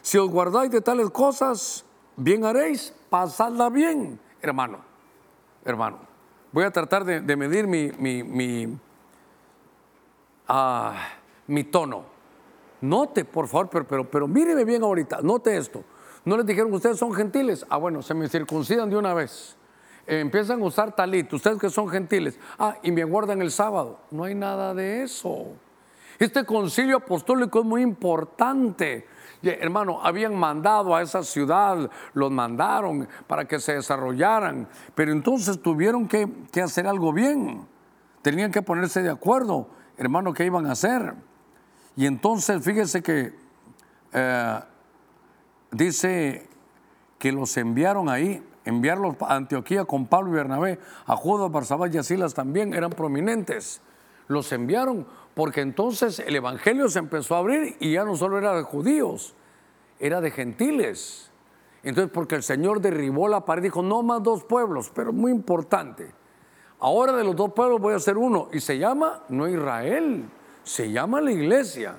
[0.00, 1.84] Si os guardáis de tales cosas,
[2.16, 4.78] bien haréis, pasadla bien, hermano.
[5.64, 5.98] Hermano,
[6.52, 8.78] voy a tratar de, medir mi, mi, mi,
[10.46, 11.08] ah,
[11.46, 12.11] mi tono.
[12.82, 15.84] Note, por favor, pero, pero, pero míreme bien ahorita, note esto.
[16.24, 17.66] No les dijeron, ustedes son gentiles.
[17.68, 19.56] Ah, bueno, se me circuncidan de una vez.
[20.06, 24.00] empiezan a usar talit, ustedes que son gentiles, ah, y me guardan el sábado.
[24.10, 25.46] No hay nada de eso.
[26.18, 29.06] Este concilio apostólico es muy importante.
[29.42, 36.06] Hermano, habían mandado a esa ciudad, los mandaron para que se desarrollaran, pero entonces tuvieron
[36.06, 36.28] que,
[36.62, 37.66] hacer algo bien.
[38.22, 41.14] Tenían que ponerse de acuerdo, hermano, qué iban a hacer.
[41.96, 43.32] Y entonces, fíjese que
[44.12, 44.60] eh,
[45.70, 46.48] dice
[47.18, 51.98] que los enviaron ahí, enviarlos a Antioquía con Pablo y Bernabé, a Judas, Barsabás y
[51.98, 53.80] Asilas también eran prominentes.
[54.28, 58.54] Los enviaron porque entonces el Evangelio se empezó a abrir y ya no solo era
[58.54, 59.34] de judíos,
[59.98, 61.30] era de gentiles.
[61.82, 66.12] Entonces, porque el Señor derribó la pared, dijo, no más dos pueblos, pero muy importante.
[66.78, 70.28] Ahora de los dos pueblos voy a hacer uno y se llama no Israel,
[70.64, 71.96] se llama la iglesia.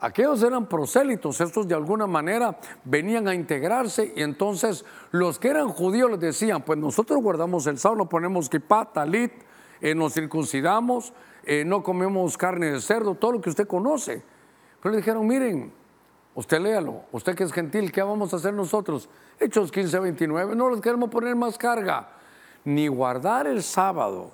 [0.00, 5.68] Aquellos eran prosélitos, estos de alguna manera venían a integrarse y entonces los que eran
[5.68, 9.32] judíos les decían, pues nosotros guardamos el sábado, ponemos kippah, talit,
[9.80, 11.12] eh, nos circuncidamos,
[11.44, 14.24] eh, no comemos carne de cerdo, todo lo que usted conoce.
[14.82, 15.72] Pero le dijeron, miren,
[16.34, 19.08] usted léalo, usted que es gentil, ¿qué vamos a hacer nosotros?
[19.38, 22.08] Hechos 15, 29, no les queremos poner más carga,
[22.64, 24.32] ni guardar el sábado,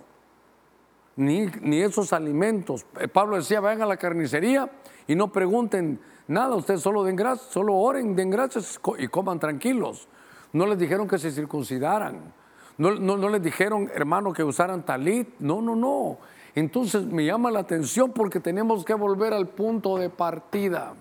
[1.19, 2.87] ni, esos alimentos.
[3.01, 4.71] Eh, Pablo decía, vayan a la carnicería
[5.07, 10.09] y no pregunten nada, ustedes solo den gracias, solo oren, den gracias y coman tranquilos.
[10.53, 12.33] No les dijeron que se circuncidaran,
[12.79, 16.19] no, no, les dijeron, hermano, que usaran talit, no, no, no.
[16.55, 20.95] Entonces me llama la atención porque tenemos que volver al punto de partida.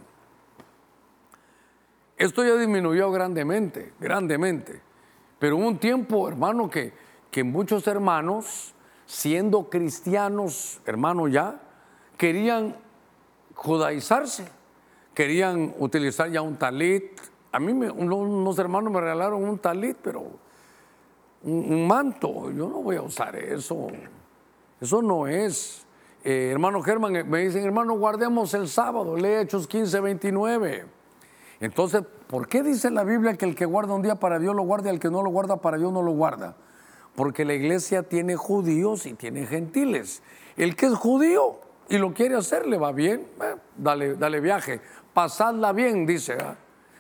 [2.17, 4.81] Esto ya disminuyó grandemente, grandemente.
[5.37, 6.91] Pero hubo un tiempo, hermano, que,
[7.29, 8.73] que muchos hermanos,
[9.07, 11.59] siendo cristianos, hermano ya,
[12.17, 12.75] querían
[13.55, 14.45] judaizarse.
[15.15, 17.19] Querían utilizar ya un talit.
[17.51, 20.27] A mí unos hermanos me regalaron un talit, pero
[21.43, 22.51] un, manto.
[22.51, 23.87] Yo no voy a usar eso.
[24.79, 25.87] Eso no es.
[26.23, 30.85] Eh, hermano Germán, eh, me dicen, hermano, guardemos el sábado, lee Hechos 15, 29.
[31.61, 34.63] Entonces, ¿por qué dice la Biblia que el que guarda un día para Dios lo
[34.63, 36.55] guarda y el que no lo guarda para Dios no lo guarda?
[37.17, 40.21] Porque la iglesia tiene judíos y tiene gentiles.
[40.55, 44.81] El que es judío y lo quiere hacer, le va bien, eh, dale, dale viaje.
[45.15, 46.37] Pasadla bien, dice.
[46.39, 46.55] ¿ah?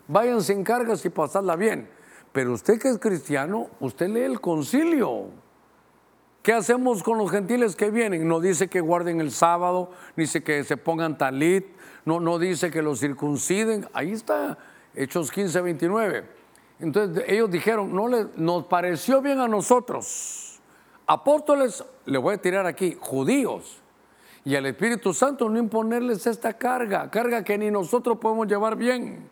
[0.07, 1.87] Vayan sin cargas y pasadla bien.
[2.31, 5.25] Pero usted que es cristiano, usted lee el concilio.
[6.41, 8.27] ¿Qué hacemos con los gentiles que vienen?
[8.27, 11.67] No dice que guarden el sábado, ni dice que se pongan talit,
[12.05, 13.87] no, no dice que los circunciden.
[13.93, 14.57] Ahí está,
[14.95, 16.36] Hechos 15, 29.
[16.79, 20.59] Entonces ellos dijeron, no nos pareció bien a nosotros,
[21.07, 23.81] apóstoles, le voy a tirar aquí, judíos,
[24.45, 29.29] y al Espíritu Santo no imponerles esta carga, carga que ni nosotros podemos llevar bien.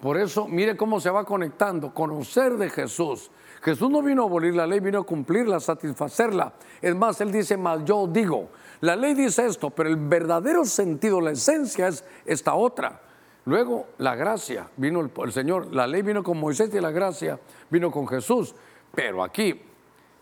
[0.00, 3.30] Por eso, mire cómo se va conectando, conocer de Jesús.
[3.62, 6.52] Jesús no vino a abolir la ley, vino a cumplirla, a satisfacerla.
[6.82, 11.22] Es más, Él dice, más yo digo, la ley dice esto, pero el verdadero sentido,
[11.22, 13.00] la esencia es esta otra.
[13.46, 17.38] Luego, la gracia, vino el, Señor, la ley vino con Moisés y la gracia
[17.70, 18.54] vino con Jesús.
[18.94, 19.60] Pero aquí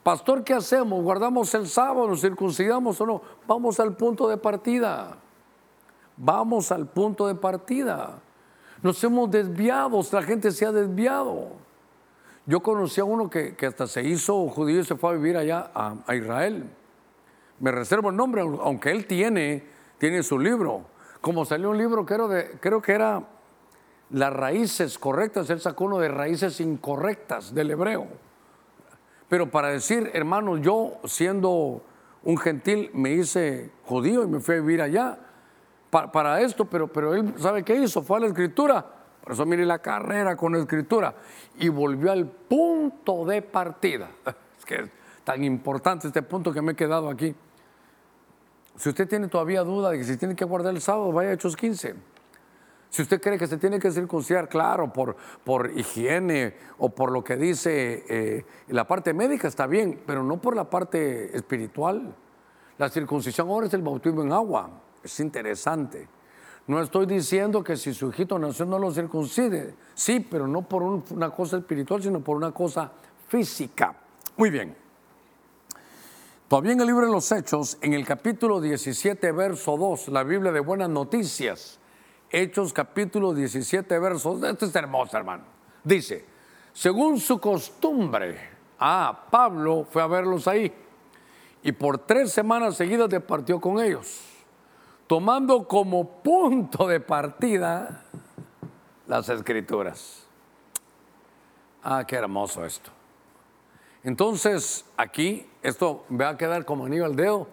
[0.03, 1.01] Pastor, ¿qué hacemos?
[1.03, 2.09] ¿Guardamos el sábado?
[2.09, 3.23] ¿Nos circuncidamos o no?
[3.47, 5.17] Vamos al punto de partida.
[6.17, 8.19] Vamos al punto de partida.
[8.83, 11.51] Nos hemos desviado, la gente se ha desviado.
[12.47, 15.71] Yo conocí a uno que, hasta se hizo judío y se fue a vivir allá
[15.73, 16.69] a, Israel.
[17.61, 19.65] Me reservo el nombre, aunque él tiene,
[19.99, 20.83] tiene su libro.
[21.23, 23.23] Como salió un libro, de, creo que era
[24.11, 28.09] Las raíces correctas, él sacó uno de raíces incorrectas del hebreo.
[29.29, 31.83] Pero para decir, hermano, yo siendo
[32.25, 35.19] un gentil me hice judío y me fui a vivir allá
[35.91, 38.03] para, esto, pero, pero él, ¿sabe qué hizo?
[38.03, 38.85] Fue a la escritura.
[39.23, 41.15] Por eso mire la carrera con la escritura.
[41.59, 44.11] Y volvió al punto de partida.
[44.59, 44.91] Es que es
[45.25, 47.35] tan importante este punto que me he quedado aquí.
[48.83, 51.33] Si usted tiene todavía duda de que si tiene que guardar el sábado, vaya a
[51.35, 51.95] Hechos 15.
[52.91, 55.15] Si usted cree que se tiene que circuncidar, claro, por,
[55.45, 60.41] por higiene o por lo que dice eh, la parte médica, está bien, pero no
[60.41, 62.13] por la parte espiritual.
[62.77, 64.69] La circuncisión ahora es el bautismo en agua.
[65.01, 66.09] Es interesante.
[66.67, 69.77] No estoy diciendo que si su hijito nació no lo circuncide.
[69.95, 72.91] Sí, pero no por una cosa espiritual, sino por una cosa
[73.29, 73.95] física.
[74.37, 74.82] Muy bien.
[76.53, 80.53] Todavía en el libro de los Hechos, en el capítulo 17, verso 2, la Biblia
[80.53, 81.79] de Buenas Noticias,
[82.29, 84.43] Hechos capítulo 17, versos.
[84.43, 85.45] Este es hermoso, hermano.
[85.83, 86.27] Dice,
[86.75, 88.39] según su costumbre,
[88.79, 90.71] ah, Pablo fue a verlos ahí
[91.63, 94.21] y por tres semanas seguidas departió con ellos,
[95.07, 98.05] tomando como punto de partida
[99.07, 100.27] las escrituras.
[101.83, 102.93] Ah, qué hermoso esto.
[104.05, 107.49] Entonces, aquí, esto va a quedar como anillo al dedo,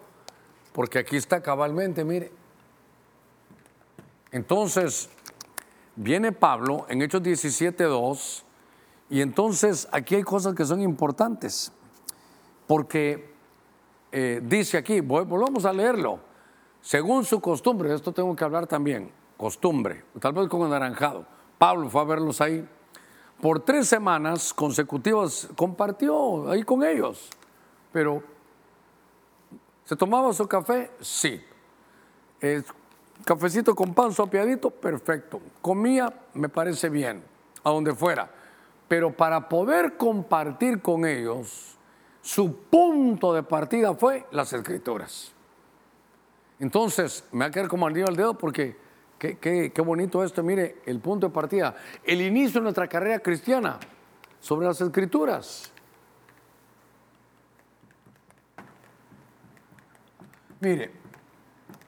[0.72, 2.32] porque aquí está cabalmente, mire.
[4.32, 5.08] Entonces,
[5.96, 8.44] viene Pablo en Hechos 17, 2,
[9.10, 11.72] y entonces aquí hay cosas que son importantes,
[12.66, 13.32] porque
[14.12, 16.20] eh, dice aquí, volvamos a leerlo,
[16.80, 21.26] según su costumbre, esto tengo que hablar también, costumbre, tal vez con anaranjado.
[21.58, 22.66] Pablo fue a verlos ahí.
[23.40, 27.30] Por tres semanas consecutivas compartió ahí con ellos,
[27.90, 28.22] pero
[29.84, 30.90] ¿se tomaba su café?
[31.00, 31.42] Sí.
[33.24, 35.40] cafecito con pan sopiadito, perfecto.
[35.62, 37.24] Comía, me parece bien,
[37.64, 38.30] a donde fuera.
[38.88, 41.78] Pero para poder compartir con ellos,
[42.20, 45.32] su punto de partida fue las escrituras.
[46.58, 48.76] Entonces, me va a quedar como al dedo porque
[49.20, 50.42] qué, qué, bonito esto.
[50.42, 53.78] Mire, el punto de partida, el inicio de nuestra carrera cristiana
[54.40, 55.70] sobre las escrituras.
[60.60, 60.90] Mire,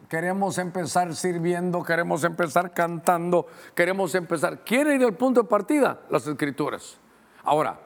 [0.08, 4.62] queremos empezar sirviendo, queremos empezar cantando, queremos empezar.
[4.62, 6.02] ¿Quiere ir al punto de partida?
[6.10, 6.98] Las escrituras.
[7.44, 7.80] Ahora,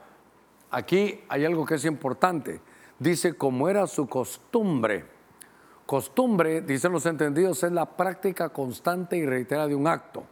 [0.71, 2.61] aquí hay algo que es importante.
[2.99, 5.16] Dice, como era su costumbre
[5.87, 10.25] Costumbre, dicen los entendidos, es la práctica constante y reiterada de un acto.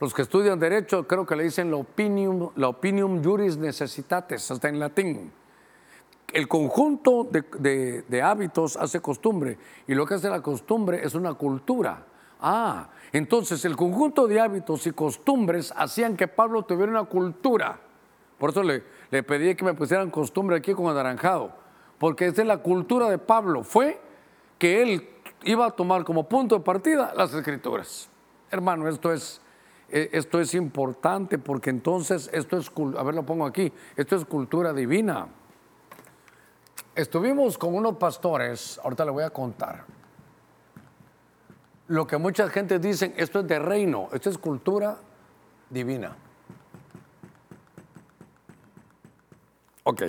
[0.00, 2.72] Los que estudian derecho creo que le dicen la opinium, la
[3.22, 5.32] juris necessitates, hasta en latín.
[6.32, 9.56] El conjunto de, de hábitos hace costumbre
[9.86, 12.04] y lo que hace la costumbre es una cultura.
[12.40, 17.80] Ah, entonces el conjunto de hábitos y costumbres hacían que Pablo tuviera una cultura.
[18.36, 21.52] Por eso le, le pedí que me pusieran costumbre aquí con anaranjado,
[21.98, 23.64] porque esa es la cultura de Pablo.
[23.64, 24.07] Fue
[24.58, 25.08] que él
[25.44, 28.08] iba a tomar como punto de partida las escrituras.
[28.50, 29.40] Hermano, esto es,
[29.88, 34.24] eh, esto es importante porque entonces esto es, a ver lo pongo aquí, esto es
[34.24, 35.28] cultura divina.
[36.94, 39.84] Estuvimos con unos pastores, ahorita le voy a contar.
[41.86, 44.98] Lo que mucha gente dice, esto es de reino, esto es cultura
[45.70, 46.16] divina.
[49.84, 50.02] Ok.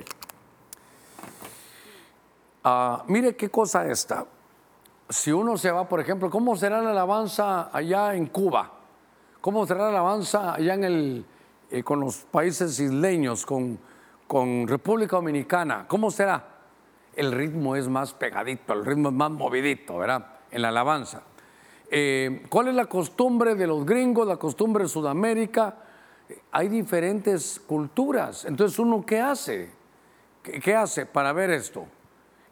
[2.63, 4.25] Ah, mire qué cosa esta
[5.09, 8.71] si uno se va, por ejemplo, ¿cómo será la alabanza allá en Cuba?
[9.41, 11.25] ¿Cómo será la alabanza allá en el,
[11.71, 13.79] eh, con los países isleños, con,
[14.27, 15.85] con República Dominicana?
[15.87, 16.45] ¿Cómo será?
[17.15, 20.25] El ritmo es más pegadito, el ritmo es más movidito, ¿verdad?
[20.51, 21.23] En la alabanza.
[21.89, 25.75] Eh, ¿Cuál es la costumbre de los gringos, la costumbre de Sudamérica?
[26.51, 28.45] Hay diferentes culturas.
[28.45, 29.71] Entonces, ¿uno qué hace?
[30.43, 31.87] qué hace para ver esto?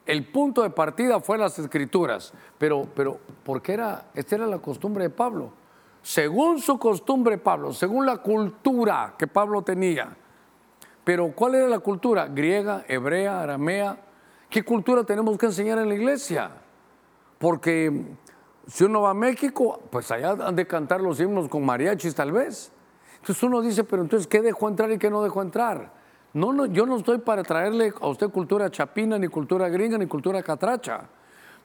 [0.07, 4.05] El punto de partida fue las escrituras, pero, pero ¿por qué era?
[4.13, 5.51] Esta era la costumbre de Pablo.
[6.01, 10.15] Según su costumbre Pablo, según la cultura que Pablo tenía.
[11.03, 12.27] Pero ¿cuál era la cultura?
[12.27, 13.97] Griega, hebrea, aramea.
[14.49, 16.51] ¿Qué cultura tenemos que enseñar en la iglesia?
[17.37, 18.05] Porque
[18.67, 22.31] si uno va a México, pues allá han de cantar los himnos con mariachis tal
[22.31, 22.71] vez.
[23.19, 25.96] Entonces uno dice, pero entonces, ¿qué dejó entrar y qué no dejó entrar?
[26.33, 30.43] No, yo no estoy para traerle a usted cultura chapina, ni cultura gringa, ni cultura
[30.43, 31.01] catracha.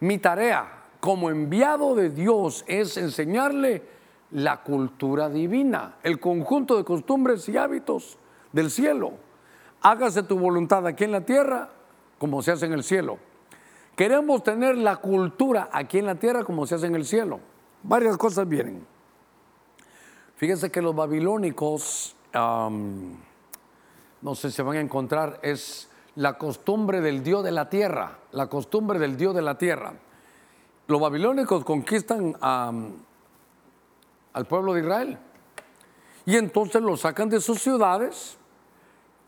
[0.01, 3.83] Mi tarea como enviado de Dios es enseñarle
[4.31, 8.18] la cultura divina, el conjunto de costumbres y hábitos
[8.53, 9.12] del cielo.
[9.83, 11.68] Hágase tu voluntad aquí en la tierra
[12.18, 13.18] como se hace en el cielo.
[13.96, 17.40] Queremos tener la cultura aquí en la tierra como se hace en el cielo.
[17.83, 18.87] Varias cosas vienen.
[20.37, 22.16] Fíjense que los babilónicos
[24.23, 28.47] no sé si van a encontrar, es la costumbre del Dios de la tierra, la
[28.47, 29.95] costumbre del Dios de la tierra.
[30.87, 32.95] Los babilónicos conquistan al
[34.49, 35.19] pueblo de Israel
[36.25, 38.37] y entonces los sacan de sus ciudades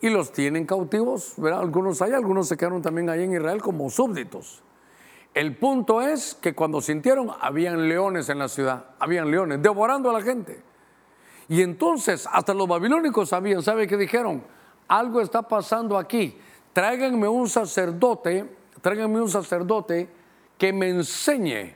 [0.01, 1.35] y los tienen cautivos.
[1.39, 4.63] Algunos hay, algunos se quedaron también ahí en Israel como súbditos.
[5.33, 10.13] El punto es que cuando sintieron, habían leones en la ciudad, habían leones devorando a
[10.13, 10.63] la gente.
[11.49, 14.45] Y entonces hasta los babilónicos sabían, ¿sabe qué dijeron?
[14.88, 16.38] Algo está pasando aquí.
[16.73, 20.09] Tráiganme un sacerdote, tráiganme un sacerdote
[20.59, 21.75] que me enseñe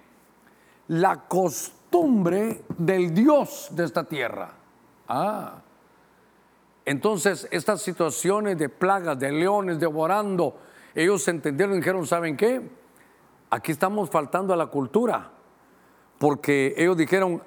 [0.88, 4.52] la costumbre del Dios de esta tierra.
[5.08, 5.62] Ah.
[6.84, 10.58] Entonces, estas situaciones de plagas, de leones devorando,
[10.94, 12.66] ellos entendieron y dijeron, ¿saben qué?
[13.50, 15.30] Aquí estamos faltando a la cultura,
[16.18, 17.42] porque ellos dijeron,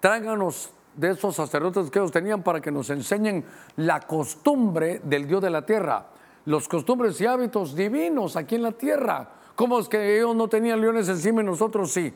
[0.00, 3.44] tráiganos de esos sacerdotes que ellos tenían para que nos enseñen
[3.76, 6.08] la costumbre del Dios de la tierra,
[6.44, 9.30] los costumbres y hábitos divinos aquí en la tierra.
[9.54, 12.12] ¿Cómo es que ellos no tenían leones encima y nosotros sí?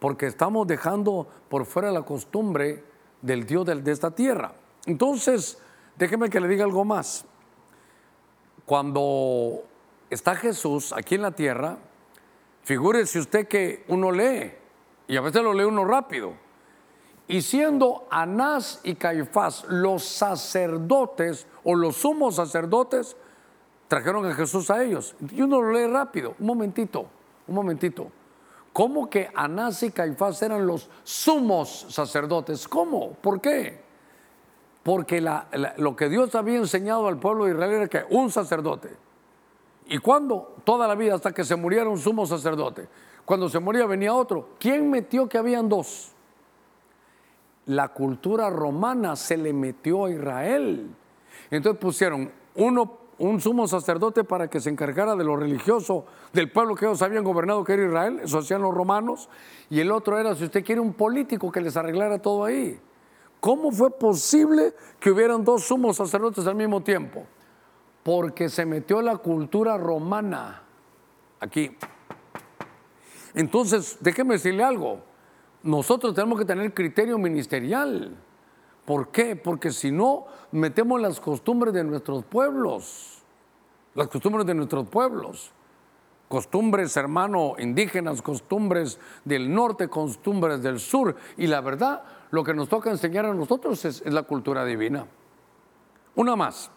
[0.00, 2.82] Porque estamos dejando por fuera la costumbre
[3.22, 4.52] del Dios de esta tierra.
[4.84, 5.58] Entonces,
[5.96, 7.24] déjeme que le diga algo más.
[8.66, 9.62] cuando
[10.10, 11.78] está Jesús aquí en la tierra,
[12.64, 14.52] figúrese usted que uno lee,
[15.06, 16.34] y a veces lo lee uno rápido,
[17.28, 23.16] y siendo Anás y Caifás los sacerdotes o los sumos sacerdotes,
[23.88, 25.14] trajeron a Jesús a ellos.
[25.32, 27.06] Y uno lo lee rápido, un momentito,
[27.48, 28.10] un momentito.
[28.72, 32.68] ¿Cómo que Anás y Caifás eran los sumos sacerdotes?
[32.68, 33.12] ¿Cómo?
[33.14, 33.80] ¿Por qué?
[34.82, 35.20] Porque
[35.78, 38.90] lo que Dios había enseñado al pueblo de Israel era que un sacerdote.
[39.86, 40.56] ¿Y cuándo?
[40.62, 42.86] Toda la vida hasta que se muriera un sumo sacerdote.
[43.24, 44.50] Cuando se moría venía otro.
[44.60, 46.12] ¿Quién metió que habían dos?
[47.66, 50.88] La cultura romana se le metió a Israel.
[51.50, 56.74] Entonces pusieron uno un sumo sacerdote para que se encargara de lo religioso del pueblo
[56.74, 59.28] que ellos habían gobernado, que era Israel, eso hacían los romanos,
[59.70, 62.78] y el otro era, si usted quiere, un político que les arreglara todo ahí.
[63.40, 67.24] ¿Cómo fue posible que hubieran dos sumos sacerdotes al mismo tiempo?
[68.02, 70.62] Porque se metió la cultura romana
[71.40, 71.76] aquí.
[73.34, 75.00] Entonces, déjeme decirle algo,
[75.66, 78.16] nosotros tenemos que tener criterio ministerial.
[78.84, 79.34] ¿Por qué?
[79.34, 83.24] Porque si no, metemos las costumbres de nuestros pueblos,
[83.94, 85.50] las costumbres de nuestros pueblos,
[86.28, 91.16] costumbres, hermano, indígenas, costumbres del norte, costumbres del sur.
[91.36, 95.04] Y la verdad, lo que nos toca enseñar a nosotros es, la cultura divina.
[96.14, 96.70] Una más.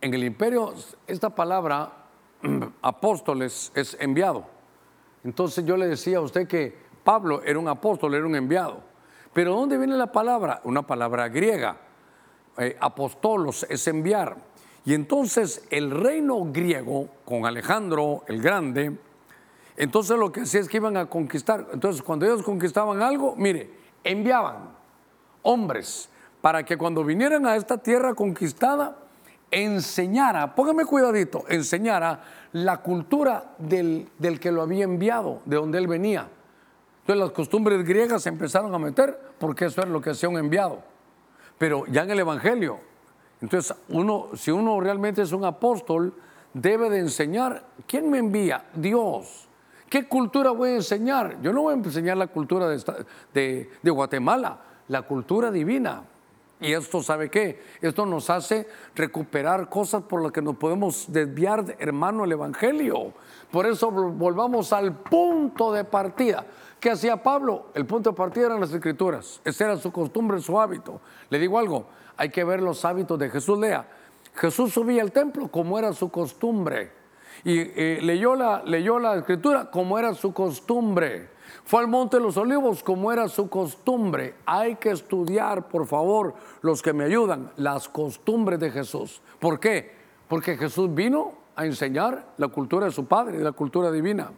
[0.00, 0.74] En el imperio,
[1.08, 2.06] esta palabra,
[2.82, 4.46] apóstoles, es enviado.
[5.24, 8.80] Entonces yo le decía a usted que Pablo era un apóstol, era un enviado.
[9.32, 10.60] Pero ¿dónde viene la palabra?
[10.64, 11.76] Una palabra griega.
[12.58, 14.36] Eh, apostolos es enviar.
[14.84, 18.96] Y entonces el reino griego, con Alejandro el Grande,
[19.76, 21.68] entonces lo que hacía es que iban a conquistar.
[21.72, 23.70] Entonces cuando ellos conquistaban algo, mire,
[24.04, 24.70] enviaban
[25.42, 26.08] hombres
[26.40, 28.96] para que cuando vinieran a esta tierra conquistada,
[29.50, 32.20] enseñara, póngame cuidadito, enseñara
[32.52, 36.28] la cultura del, del que lo había enviado, de donde él venía.
[37.02, 40.38] Entonces las costumbres griegas se empezaron a meter porque eso era lo que hacía un
[40.38, 40.82] enviado.
[41.58, 42.78] Pero ya en el Evangelio,
[43.40, 46.14] entonces uno, si uno realmente es un apóstol,
[46.54, 48.66] debe de enseñar, ¿quién me envía?
[48.74, 49.48] Dios.
[49.88, 51.42] ¿Qué cultura voy a enseñar?
[51.42, 56.04] Yo no voy a enseñar la cultura de, de Guatemala, la cultura divina.
[56.62, 57.60] Y esto, ¿sabe qué?
[57.80, 63.12] Esto nos hace recuperar cosas por las que nos podemos desviar, hermano, el Evangelio.
[63.50, 66.46] Por eso volvamos al punto de partida.
[66.78, 67.66] ¿Qué hacía Pablo?
[67.74, 69.40] El punto de partida eran las escrituras.
[69.44, 71.00] Esa era su costumbre, su hábito.
[71.30, 71.86] Le digo algo,
[72.16, 73.58] hay que ver los hábitos de Jesús.
[73.58, 73.84] Lea,
[74.36, 76.92] Jesús subía al templo como era su costumbre.
[77.42, 81.30] Y eh, leyó, la, leyó la escritura como era su costumbre.
[81.64, 84.34] Fue al Monte de los Olivos como era su costumbre.
[84.46, 89.22] Hay que estudiar, por favor, los que me ayudan, las costumbres de Jesús.
[89.38, 89.92] ¿Por qué?
[90.28, 94.30] Porque Jesús vino a enseñar la cultura de su Padre, la cultura divina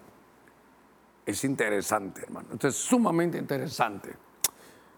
[1.26, 2.48] es interesante, hermano.
[2.52, 4.14] Esto es sumamente interesante.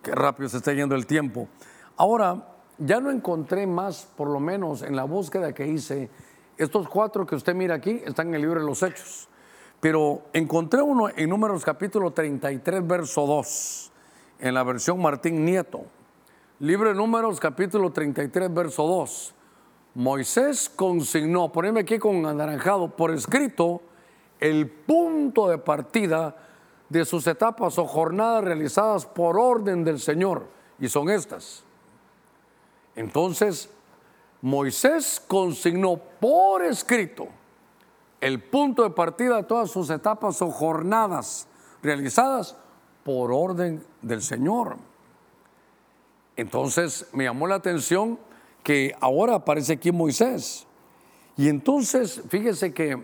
[0.02, 1.48] Qué rápido se está yendo el tiempo.
[1.96, 6.10] Ahora, ya no encontré más, por lo menos en la búsqueda que hice,
[6.58, 9.28] estos cuatro que usted mira aquí están en el libro de los Hechos.
[9.80, 13.92] Pero encontré uno en Números capítulo 33, verso 2,
[14.38, 15.84] en la versión Martín Nieto.
[16.60, 19.34] Libro de Números capítulo 33, verso 2.
[19.94, 23.82] Moisés consignó, poneme aquí con anaranjado, por escrito,
[24.40, 26.36] el punto de partida
[26.88, 30.46] de sus etapas o jornadas realizadas por orden del Señor,
[30.78, 31.64] y son estas.
[32.94, 33.68] Entonces,
[34.40, 37.28] Moisés consignó por escrito
[38.26, 41.46] el punto de partida de todas sus etapas o jornadas
[41.80, 42.56] realizadas
[43.04, 44.78] por orden del Señor.
[46.34, 48.18] Entonces me llamó la atención
[48.64, 50.66] que ahora aparece aquí Moisés.
[51.36, 53.00] Y entonces, fíjese que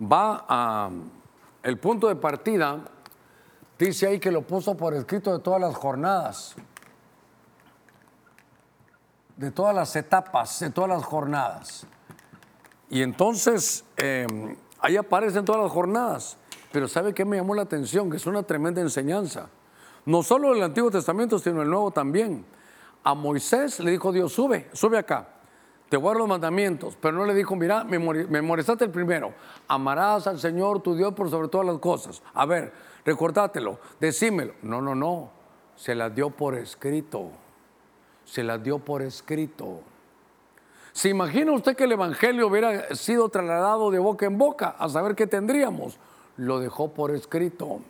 [0.00, 0.90] va a
[1.64, 2.84] el punto de partida,
[3.76, 6.54] dice ahí que lo puso por escrito de todas las jornadas,
[9.36, 11.84] de todas las etapas, de todas las jornadas.
[12.94, 16.36] Y entonces em, ahí aparecen todas las jornadas.
[16.70, 18.08] Pero ¿sabe qué me llamó la atención?
[18.08, 19.48] Que es una tremenda enseñanza.
[20.06, 22.44] No solo el Antiguo Testamento, sino el Nuevo también.
[23.02, 25.34] A Moisés le dijo Dios, sube, sube acá
[25.88, 29.32] te guardo los mandamientos, pero no le dijo, mira, memorizaste el primero,
[29.68, 32.20] amarás al Señor tu Dios por sobre todas las cosas.
[32.32, 32.72] A ver,
[33.04, 34.54] recordátelo, decímelo.
[34.62, 35.30] No, no, no,
[35.76, 37.30] se las dio por escrito,
[38.24, 39.82] se las dio por escrito.
[40.94, 44.76] ¿Se imagina usted que el Evangelio hubiera sido trasladado de boca en boca?
[44.78, 45.98] A saber qué tendríamos.
[46.36, 47.80] Lo dejó por escrito.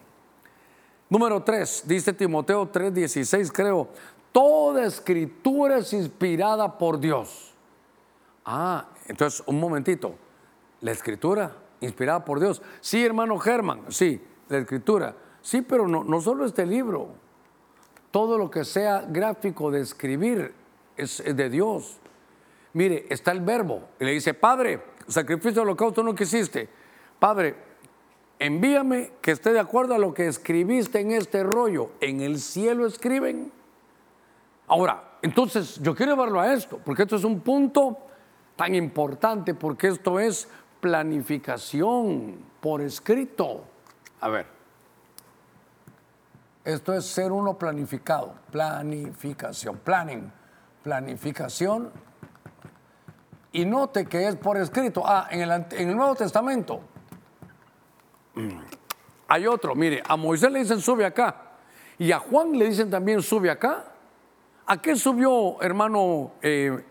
[1.10, 3.88] Número 3, dice Timoteo 3:16, creo,
[4.32, 7.54] toda escritura es inspirada por Dios
[8.44, 10.14] Ah, entonces, un momentito.
[10.80, 12.60] La escritura, inspirada por Dios.
[12.80, 15.14] Sí, hermano Germán, sí, la escritura.
[15.40, 17.08] Sí, pero no, solo este libro.
[18.10, 20.54] Todo lo que sea gráfico de escribir
[20.96, 21.98] es, es de Dios.
[22.74, 23.88] Mire, está el verbo.
[23.98, 26.68] Y le dice, Padre, sacrificio de holocausto no quisiste.
[27.18, 27.54] Padre,
[28.38, 31.92] envíame que esté de acuerdo a lo que escribiste en este rollo.
[32.00, 33.52] En el cielo escriben.
[34.66, 37.98] Ahora, entonces yo quiero llevarlo a esto, porque esto es un punto
[38.56, 40.48] tan importante, porque esto es
[40.80, 43.64] planificación por escrito.
[44.20, 44.46] A ver,
[46.64, 50.32] esto es ser uno planificado, planificación, planning,
[50.82, 51.90] planificación.
[53.54, 55.04] Y note que es por escrito.
[55.06, 55.40] Ah, en
[55.78, 56.80] el, Nuevo Testamento
[59.28, 61.52] hay otro, mire, a Moisés le dicen sube acá
[61.96, 63.92] y a Juan le dicen también sube acá.
[64.66, 66.32] ¿A qué subió, hermano?
[66.42, 66.84] Eh,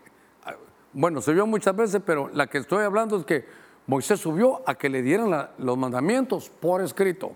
[0.94, 3.46] bueno, subió muchas veces, pero la que estoy hablando es que
[3.86, 7.34] Moisés subió a que le dieran los mandamientos por escrito.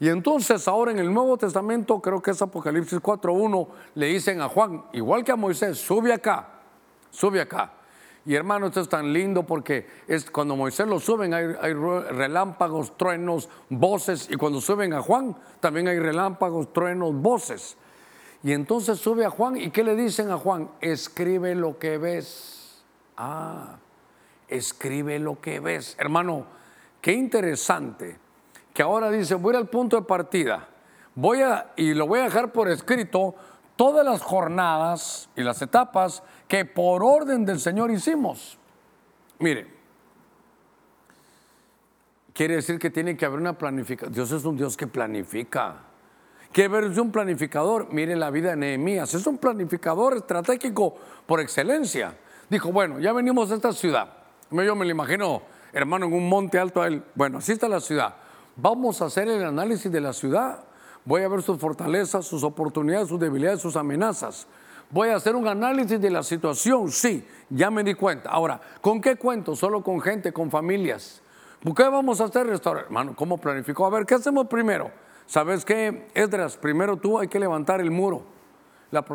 [0.00, 4.48] Y entonces ahora en el Nuevo Testamento, creo que es Apocalipsis 4.1, le dicen a
[4.48, 6.48] Juan, igual que a Moisés, sube acá,
[7.10, 7.83] sube acá.
[8.26, 13.48] Y hermano, esto es tan lindo porque es cuando Moisés lo suben hay, relámpagos, truenos,
[13.68, 14.28] voces.
[14.30, 17.76] Y cuando suben a Juan también hay relámpagos, truenos, voces.
[18.42, 20.70] Y entonces sube a Juan y ¿qué le dicen a Juan?
[20.80, 22.82] Escribe lo que ves.
[23.16, 23.76] Ah,
[24.48, 25.94] escribe lo que ves.
[25.98, 26.46] Hermano,
[27.00, 28.16] qué interesante
[28.72, 30.68] que ahora dice, voy al punto de partida.
[31.14, 33.36] Voy a, y lo voy a dejar por escrito,
[33.76, 38.58] todas las jornadas y las etapas que por orden del Señor hicimos.
[39.38, 39.66] Mire,
[42.32, 44.12] quiere decir que tiene que haber una planificación.
[44.12, 45.76] Dios es un Dios que planifica.
[46.52, 47.92] ¿Qué ver un planificador?
[47.92, 49.12] Mire la vida de Nehemías.
[49.12, 50.94] Es un planificador estratégico
[51.26, 52.16] por excelencia.
[52.48, 54.08] Dijo, bueno, ya venimos a esta ciudad.
[54.50, 57.02] Yo me lo imagino, hermano, en un monte alto a él.
[57.16, 58.14] Bueno, así está la ciudad.
[58.54, 60.60] Vamos a hacer el análisis de la ciudad.
[61.04, 64.46] Voy a ver sus fortalezas, sus oportunidades, sus debilidades, sus amenazas.
[64.90, 68.30] Voy a hacer un análisis de la situación, sí, ya me di cuenta.
[68.30, 69.56] Ahora, ¿con qué cuento?
[69.56, 71.20] Solo con gente, con familias.
[71.62, 72.84] ¿Por qué vamos a hacer restaurar?
[72.84, 73.86] Hermano, ¿cómo planificó?
[73.86, 74.90] A ver, ¿qué hacemos primero?
[75.26, 76.56] ¿Sabes qué, Esdras?
[76.56, 78.22] Primero tú hay que levantar el muro,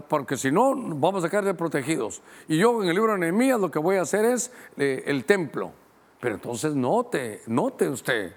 [0.07, 2.21] porque si no, vamos a quedar desprotegidos.
[2.47, 5.25] Y yo en el libro de Nehemías lo que voy a hacer es eh, el
[5.25, 5.71] templo.
[6.19, 8.33] Pero entonces note, note usted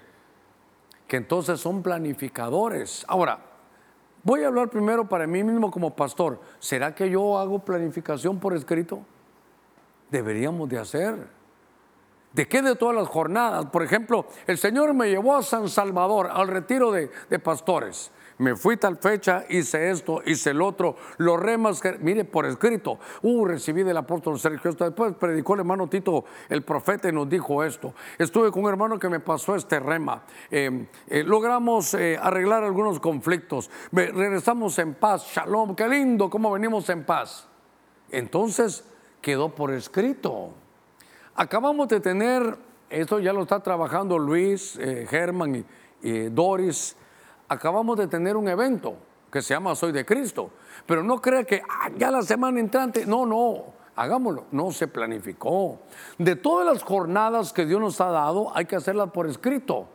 [1.07, 3.05] que entonces son planificadores.
[3.07, 3.39] Ahora,
[4.23, 6.39] voy a hablar primero para mí mismo como pastor.
[6.59, 9.05] ¿Será que yo hago planificación por escrito?
[10.09, 11.27] Deberíamos de hacer.
[12.31, 13.65] ¿De qué de todas las jornadas?
[13.67, 18.11] Por ejemplo, el Señor me llevó a San Salvador, al retiro de, de pastores
[18.43, 23.45] me fui tal fecha, hice esto, hice el otro, los remas, mire, por escrito, uh,
[23.45, 27.63] recibí del apóstol Sergio esto, después predicó el hermano Tito, el profeta, y nos dijo
[27.63, 27.93] esto.
[28.17, 32.99] Estuve con un hermano que me pasó este rema, eh, eh, logramos eh, arreglar algunos
[32.99, 37.47] conflictos, regresamos en paz, shalom, qué lindo, cómo venimos en paz.
[38.11, 38.83] Entonces
[39.21, 40.53] quedó por escrito.
[41.35, 42.57] Acabamos de tener,
[42.89, 44.77] esto ya lo está trabajando Luis,
[45.09, 45.65] Germán
[46.01, 46.97] y Doris,
[47.47, 48.97] acabamos de tener un evento
[49.33, 50.51] que se llama Soy de Cristo.
[50.85, 53.65] Pero no crea que ah, ya la semana entrante, no, no,
[53.95, 54.45] hagámoslo.
[54.51, 55.79] No se planificó.
[56.19, 59.87] De todas las jornadas que Dios nos ha dado, hay que hacerlas por escrito.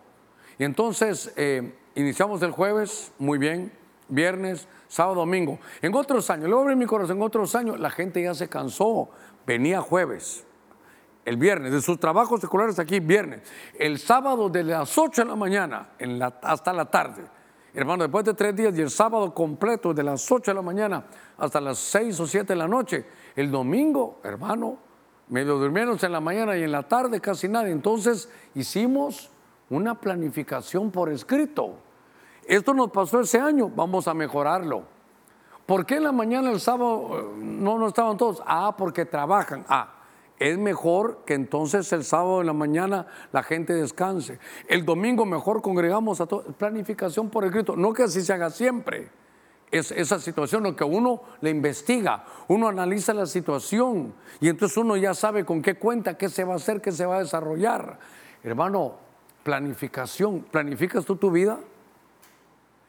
[0.59, 3.73] Y entonces eh, iniciamos el jueves, muy bien,
[4.09, 5.61] viernes, sábado, domingo.
[5.83, 9.09] En otros años, luego abrí mi corazón, en otros años la gente ya se cansó.
[9.47, 10.45] Venía jueves,
[11.25, 13.43] el viernes, de sus trabajos escolares aquí, viernes.
[13.79, 15.91] El sábado de las 8 de la mañana
[16.43, 17.38] hasta la tarde
[17.75, 21.05] Hermano, después de tres días y el sábado completo, de las 8 de la mañana
[21.37, 23.05] hasta las 6 o 7 de la noche,
[23.37, 24.79] el domingo, hermano,
[25.29, 27.69] medio durmieron en la mañana y en la tarde casi nada.
[27.69, 29.31] Entonces hicimos
[29.71, 31.75] una planificación por escrito.
[32.47, 34.85] Esto nos pasó ese año, vamos a mejorarlo.
[35.67, 38.43] ¿Por qué en la mañana el sábado eh, no, no estaban todos?
[38.47, 39.67] Ah, porque trabajan.
[39.69, 39.98] Ah,
[40.39, 44.39] es mejor que entonces el sábado en la mañana la gente descanse.
[44.69, 46.55] El domingo mejor congregamos a todos.
[46.55, 47.77] Planificación por escrito.
[47.77, 49.09] No que así se haga siempre.
[49.71, 54.97] Es esa situación, lo que uno le investiga, uno analiza la situación y entonces uno
[54.97, 57.99] ya sabe con qué cuenta, qué se va a hacer, qué se va a desarrollar.
[58.43, 58.95] Hermano,
[59.43, 60.47] planificación.
[60.51, 61.59] ¿Planificas tú tu vida?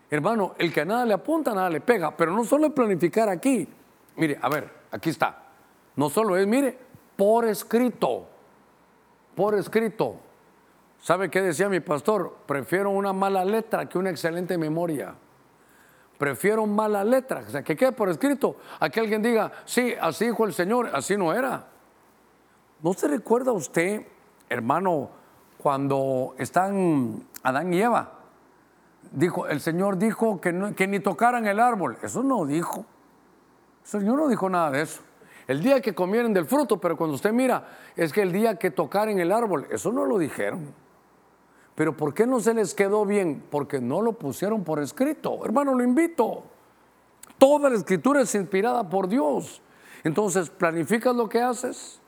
[0.10, 2.16] Hermano, el que a nada le apunta, nada le pega.
[2.16, 3.68] Pero no solo es planificar aquí.
[4.16, 5.43] Mire, a ver, aquí está.
[5.95, 6.78] No solo es, mire,
[7.20, 8.30] por escrito,
[9.36, 10.16] por escrito.
[11.02, 12.34] ¿Sabe qué decía mi pastor?
[12.46, 15.16] Prefiero una mala letra que una excelente memoria.
[16.18, 18.56] Prefiero mala letra, o sea, que quede por escrito.
[18.80, 21.68] A que alguien diga, sí, así dijo el Señor, así no era.
[22.82, 24.08] ¿No se recuerda usted,
[24.48, 25.10] hermano,
[25.58, 28.14] cuando están Adán y Eva?
[29.12, 31.98] Dijo, el Señor dijo que, que ni tocaran el árbol.
[32.02, 32.86] Eso no dijo.
[33.84, 35.02] El Señor no dijo nada de eso.
[35.50, 38.70] El día que comieran del fruto, pero cuando usted mira, es que el día que
[38.70, 40.76] tocaran el árbol, eso no lo dijeron.
[41.74, 43.41] Pero ¿por qué no se les quedó bien?
[43.50, 45.43] Porque no lo pusieron por escrito.
[45.43, 46.43] Hermano, lo invito.
[47.39, 49.64] Toda la escritura es inspirada por Dios.
[50.04, 52.00] Entonces, planificas lo que haces.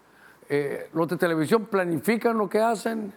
[0.47, 3.11] Eh, los de televisión planifican lo que hacen.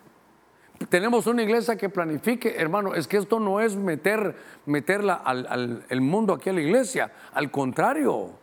[0.88, 6.00] Tenemos una iglesia que planifique, hermano, es que esto no es meter, meterla al, el
[6.00, 7.12] mundo aquí a la iglesia.
[7.34, 8.42] Al contrario,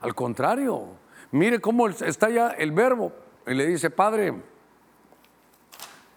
[0.00, 0.86] al contrario.
[1.30, 3.12] Mire cómo está ya el verbo.
[3.46, 4.34] Y le dice, Padre,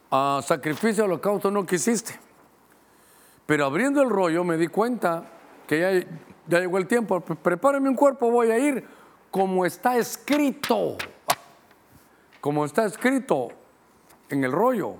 [0.09, 2.19] a sacrificio holocausto no quisiste.
[3.45, 5.25] Pero abriendo el rollo me di cuenta
[5.67, 6.07] que ya,
[6.47, 7.19] ya llegó el tiempo.
[7.21, 8.85] Prepárame un cuerpo, voy a ir
[9.29, 10.97] como está escrito.
[12.39, 13.49] Como está escrito
[14.29, 14.95] en el rollo.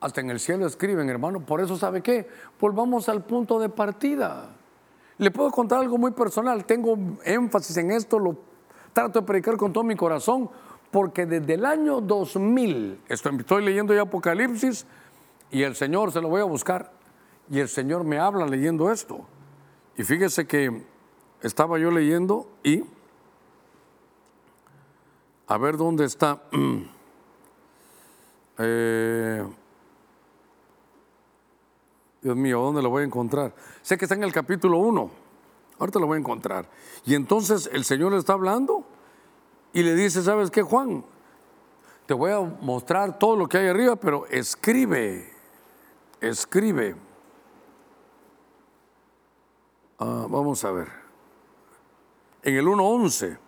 [0.00, 1.40] Hasta en el cielo escriben, hermano.
[1.40, 2.28] Por eso, ¿sabe qué?
[2.60, 4.55] Volvamos al punto de partida.
[5.18, 6.64] Le puedo contar algo muy personal.
[6.64, 8.36] Tengo énfasis en esto, lo
[8.92, 10.50] trato de predicar con todo mi corazón,
[10.90, 14.86] porque desde el año 2000, estoy, estoy leyendo ya Apocalipsis
[15.50, 16.92] y el Señor, se lo voy a buscar,
[17.50, 19.20] y el Señor me habla leyendo esto.
[19.96, 20.82] Y fíjese que
[21.42, 22.82] estaba yo leyendo y
[25.46, 26.42] a ver dónde está.
[28.58, 29.46] Eh,
[32.26, 33.54] Dios mío, ¿dónde lo voy a encontrar?
[33.82, 35.10] Sé que está en el capítulo 1.
[35.78, 36.68] Ahorita lo voy a encontrar.
[37.04, 38.84] Y entonces el Señor le está hablando
[39.72, 41.04] y le dice, ¿sabes qué, Juan?
[42.04, 45.32] Te voy a mostrar todo lo que hay arriba, pero escribe,
[46.20, 46.96] escribe.
[50.00, 50.88] Ah, vamos a ver.
[52.42, 53.38] En el 1.11,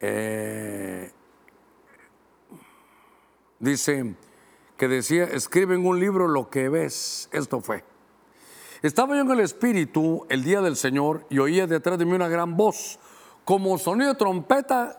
[0.00, 1.12] eh,
[3.60, 4.16] dice
[4.76, 7.28] que decía, escribe en un libro lo que ves.
[7.32, 7.84] Esto fue.
[8.82, 12.28] Estaba yo en el Espíritu el día del Señor y oía detrás de mí una
[12.28, 12.98] gran voz
[13.44, 14.98] como sonido de trompeta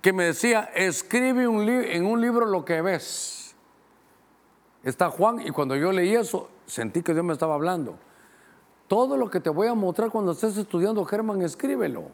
[0.00, 3.54] que me decía, escribe en un libro lo que ves.
[4.82, 7.96] Está Juan y cuando yo leí eso, sentí que Dios me estaba hablando.
[8.86, 12.04] Todo lo que te voy a mostrar cuando estés estudiando Germán, escríbelo.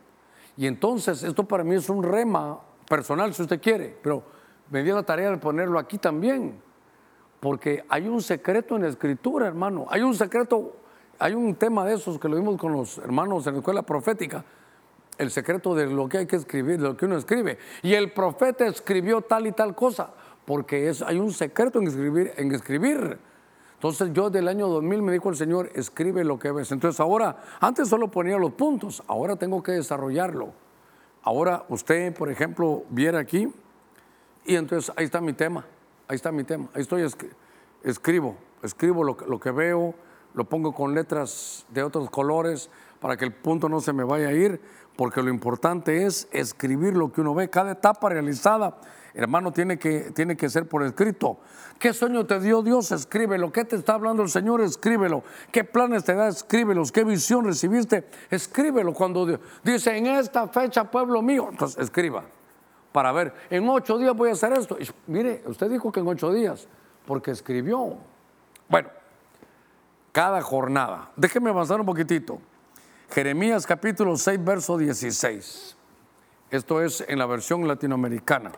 [0.57, 4.23] Y entonces, esto para mí es un rema personal, si usted quiere, pero
[4.71, 6.61] me dio la tarea de ponerlo aquí también.
[7.41, 9.87] Porque hay un secreto en la escritura, hermano.
[9.91, 10.77] Hay un secreto,
[11.19, 14.45] hay un tema de esos que lo vimos con los hermanos en la escuela profética
[15.21, 17.59] el secreto de lo que hay que escribir, de lo que uno escribe.
[17.83, 20.11] Y el profeta escribió tal y tal cosa,
[20.47, 23.19] porque es, hay un secreto en escribir, en escribir.
[23.75, 26.73] Entonces yo del año 2000 me dijo el Señor, escribe lo que ves.
[26.73, 30.55] Entonces ahora, antes solo ponía los puntos, ahora tengo que desarrollarlo.
[31.23, 33.53] Ahora usted, por ejemplo, viera aquí
[34.47, 35.67] y entonces ahí está mi tema,
[36.11, 37.09] ahí está mi tema, ahí estoy,
[37.85, 39.95] escribo, escribo lo, que veo,
[40.35, 44.29] lo pongo con letras de otros colores para que el punto no se me vaya
[44.29, 44.61] a ir
[44.97, 47.49] porque lo importante es escribir lo que uno ve.
[47.49, 48.81] Cada etapa realizada,
[49.15, 51.39] hermano, tiene que, tiene que ser por escrito.
[51.79, 52.91] ¿Qué sueño te dio Dios?
[52.91, 53.53] Escríbelo.
[53.53, 54.61] ¿Qué te está hablando el Señor?
[54.61, 55.23] Escríbelo.
[55.53, 56.27] ¿Qué planes te da?
[56.27, 56.91] Escríbelos.
[56.91, 58.05] ¿Qué visión recibiste?
[58.31, 58.93] Escríbelo.
[58.93, 62.25] Cuando dice, en esta fecha, pueblo mío, entonces escriba.
[62.93, 64.77] Para ver, en ocho días voy a hacer esto.
[65.07, 66.67] mire, usted dijo que en ocho días,
[67.07, 67.97] porque escribió.
[68.69, 68.89] Bueno,
[70.13, 71.11] cada jornada.
[71.17, 72.41] Déjeme avanzar un poquitito.
[73.11, 75.77] Jeremías capítulo 6, verso 16.
[76.51, 78.53] Esto es en la versión latinoamericana.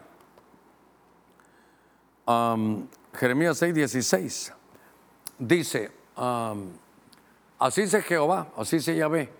[3.14, 4.52] Jeremías 6, 16.
[5.38, 5.92] Dice,
[7.58, 9.30] así dice Jehová, así se Yahvé,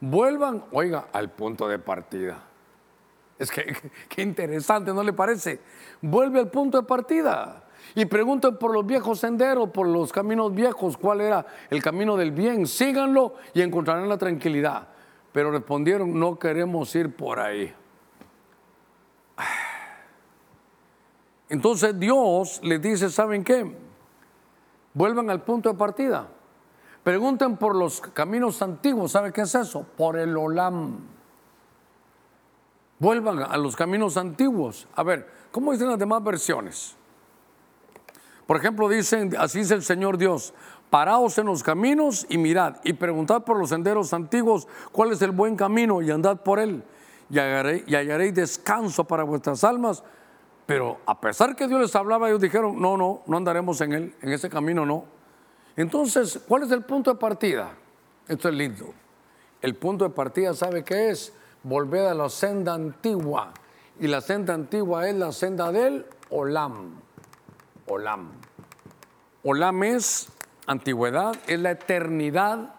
[0.00, 2.42] vuelvan, oiga, al punto de partida.
[3.42, 3.76] Es que,
[4.08, 5.58] qué interesante, ¿no le parece?
[6.00, 7.64] Vuelve al punto de partida.
[7.96, 12.30] Y pregunten por los viejos senderos, por los caminos viejos, cuál era el camino del
[12.30, 12.68] bien.
[12.68, 14.86] Síganlo y encontrarán la tranquilidad.
[15.32, 17.74] Pero respondieron, no queremos ir por ahí.
[21.48, 23.76] Entonces Dios les dice, ¿saben qué?
[24.94, 26.28] Vuelvan al punto de partida.
[27.02, 29.10] Pregunten por los caminos antiguos.
[29.10, 29.84] ¿Sabe qué es eso?
[29.96, 31.21] Por el Olam.
[33.02, 34.86] Vuelvan a los caminos antiguos.
[34.94, 36.94] A ver, ¿cómo dicen las demás versiones?
[38.46, 40.54] Por ejemplo, dicen, así dice el Señor Dios,
[40.88, 45.32] paraos en los caminos y mirad y preguntad por los senderos antiguos cuál es el
[45.32, 46.84] buen camino y andad por él
[47.28, 50.04] y, hallaréis descanso para vuestras almas.
[50.64, 54.14] Pero a pesar que Dios les hablaba, ellos dijeron, no, no, no andaremos en él,
[54.22, 55.06] en ese camino no.
[55.74, 57.72] Entonces, ¿cuál es el punto de partida?
[58.28, 58.94] Esto es lindo.
[59.60, 61.32] El punto de partida, ¿sabe qué es?
[61.64, 63.52] Volver a la senda antigua.
[64.00, 67.00] y la senda antigua es la senda del Olam.
[67.86, 68.32] Olam.
[69.44, 70.28] Olam es
[70.66, 72.74] antigüedad, es la eternidad,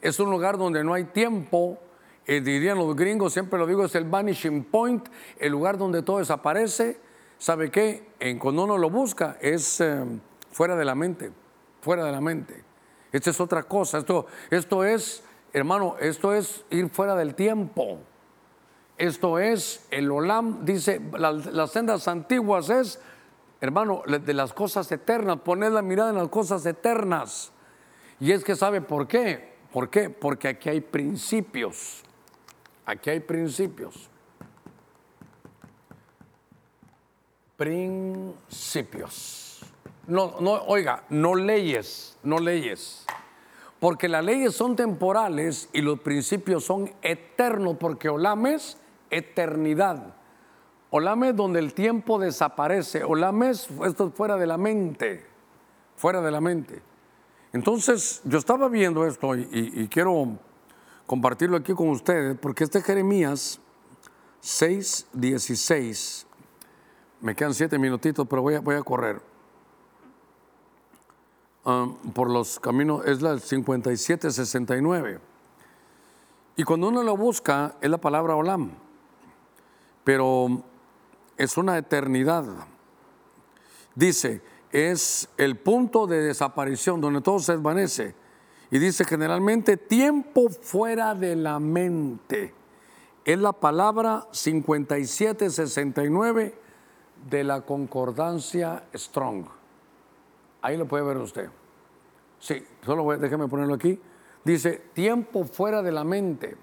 [0.00, 1.78] es un lugar donde no hay tiempo,
[2.26, 5.08] eh, dirían los gringos, siempre lo digo, es el vanishing point,
[5.38, 7.00] el lugar donde todo desaparece.
[7.38, 8.06] ¿Sabe qué?
[8.38, 10.04] Cuando uno lo busca es eh,
[10.52, 11.32] fuera de la mente,
[11.80, 12.62] fuera de la mente.
[13.10, 17.98] Esta es otra cosa, esto, esto es, hermano, esto es ir fuera del tiempo.
[19.02, 23.00] Esto es, el Olam dice, las sendas antiguas es,
[23.60, 27.50] hermano, de las cosas eternas, poner la mirada en las cosas eternas.
[28.20, 29.54] Y es que sabe por qué.
[29.72, 30.08] ¿Por qué?
[30.08, 32.04] Porque aquí hay principios.
[32.86, 34.08] Aquí hay principios.
[37.56, 39.62] Principios.
[40.06, 43.04] No, no, oiga, no leyes, no leyes.
[43.80, 48.78] Porque las leyes son temporales y los principios son eternos, porque Olam es
[49.12, 50.16] eternidad.
[50.90, 53.04] Olam es donde el tiempo desaparece.
[53.04, 55.24] Olam es esto fuera de la mente,
[55.96, 56.82] fuera de la mente.
[57.52, 60.38] Entonces, yo estaba viendo esto y quiero
[61.06, 63.60] compartirlo aquí con ustedes, porque este Jeremías
[64.40, 66.26] 6, 16,
[67.20, 69.20] me quedan siete minutitos, pero voy a, voy a correr.
[71.64, 75.20] Ah, por los caminos, es la 5769.
[76.56, 78.72] Y cuando uno lo busca, es la palabra Olam,
[80.04, 80.62] pero
[81.36, 82.44] es una eternidad.
[83.94, 88.14] Dice, es el punto de desaparición donde todo se desvanece
[88.70, 92.54] y dice generalmente tiempo fuera de la mente.
[93.24, 96.58] Es la palabra 5769
[97.28, 99.44] de la concordancia Strong.
[100.62, 101.48] Ahí lo puede ver usted.
[102.38, 104.00] Sí, solo voy, déjeme ponerlo aquí.
[104.42, 106.56] Dice tiempo fuera de la mente.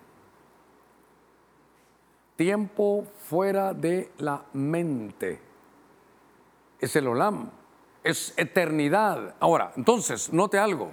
[2.40, 5.42] Tiempo fuera de la mente.
[6.80, 7.50] Es el olam.
[8.02, 9.36] Es eternidad.
[9.42, 10.90] Ahora, entonces, note algo.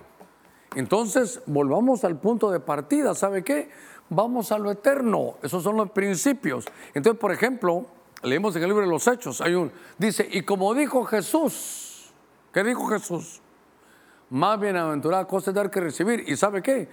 [0.74, 3.70] Entonces, volvamos al punto de partida, ¿sabe qué?
[4.08, 6.66] Vamos a lo eterno, esos son los principios.
[6.94, 7.86] Entonces, por ejemplo,
[8.24, 12.12] leemos en el libro de los Hechos, hay un, dice, y como dijo Jesús,
[12.52, 13.40] ¿qué dijo Jesús?
[14.30, 16.24] Más bienaventurada cosa es dar que recibir.
[16.26, 16.88] ¿Y sabe qué?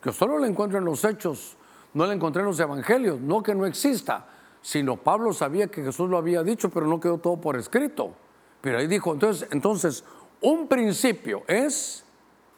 [0.00, 1.58] Que solo lo encuentro en los Hechos,
[1.94, 4.26] no lo encontré en los Evangelios, no que no exista,
[4.60, 8.12] sino Pablo sabía que Jesús lo había dicho, pero no quedó todo por escrito.
[8.60, 10.04] Pero ahí dijo, entonces, entonces
[10.40, 12.04] un principio es,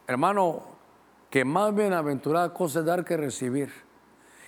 [0.06, 0.62] hermano,
[1.30, 3.70] que más bienaventurada cosa es dar que recibir.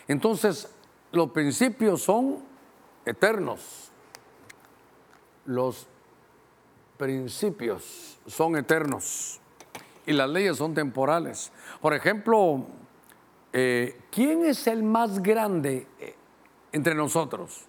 [0.08, 0.68] Entonces,
[1.12, 2.42] los principios son
[3.04, 3.90] eternos.
[5.44, 5.86] Los
[6.96, 9.40] principios son eternos
[10.06, 11.52] y las leyes son temporales.
[11.80, 12.66] Por ejemplo,
[13.52, 16.14] eh, ¿quién es el más grande eh,
[16.72, 17.66] entre nosotros?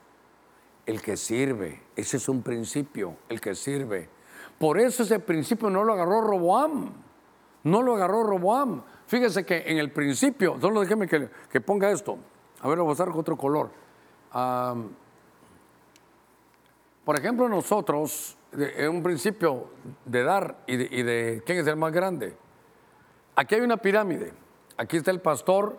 [0.86, 1.82] El que sirve.
[1.96, 4.10] Ese es un principio, el que sirve.
[4.58, 6.92] Por eso ese principio no lo agarró Roboam.
[7.64, 8.84] No lo agarró Roboam.
[9.08, 12.18] Fíjese que en el principio, solo déjeme que, ponga esto.
[12.62, 13.70] A ver, lo voy a usar con otro color.
[17.06, 19.68] por ejemplo, nosotros, en un principio
[20.06, 22.36] de dar y de, quién es el más grande.
[23.36, 24.43] Aquí hay una pirámide.
[24.78, 25.78] Aquí está el pastor,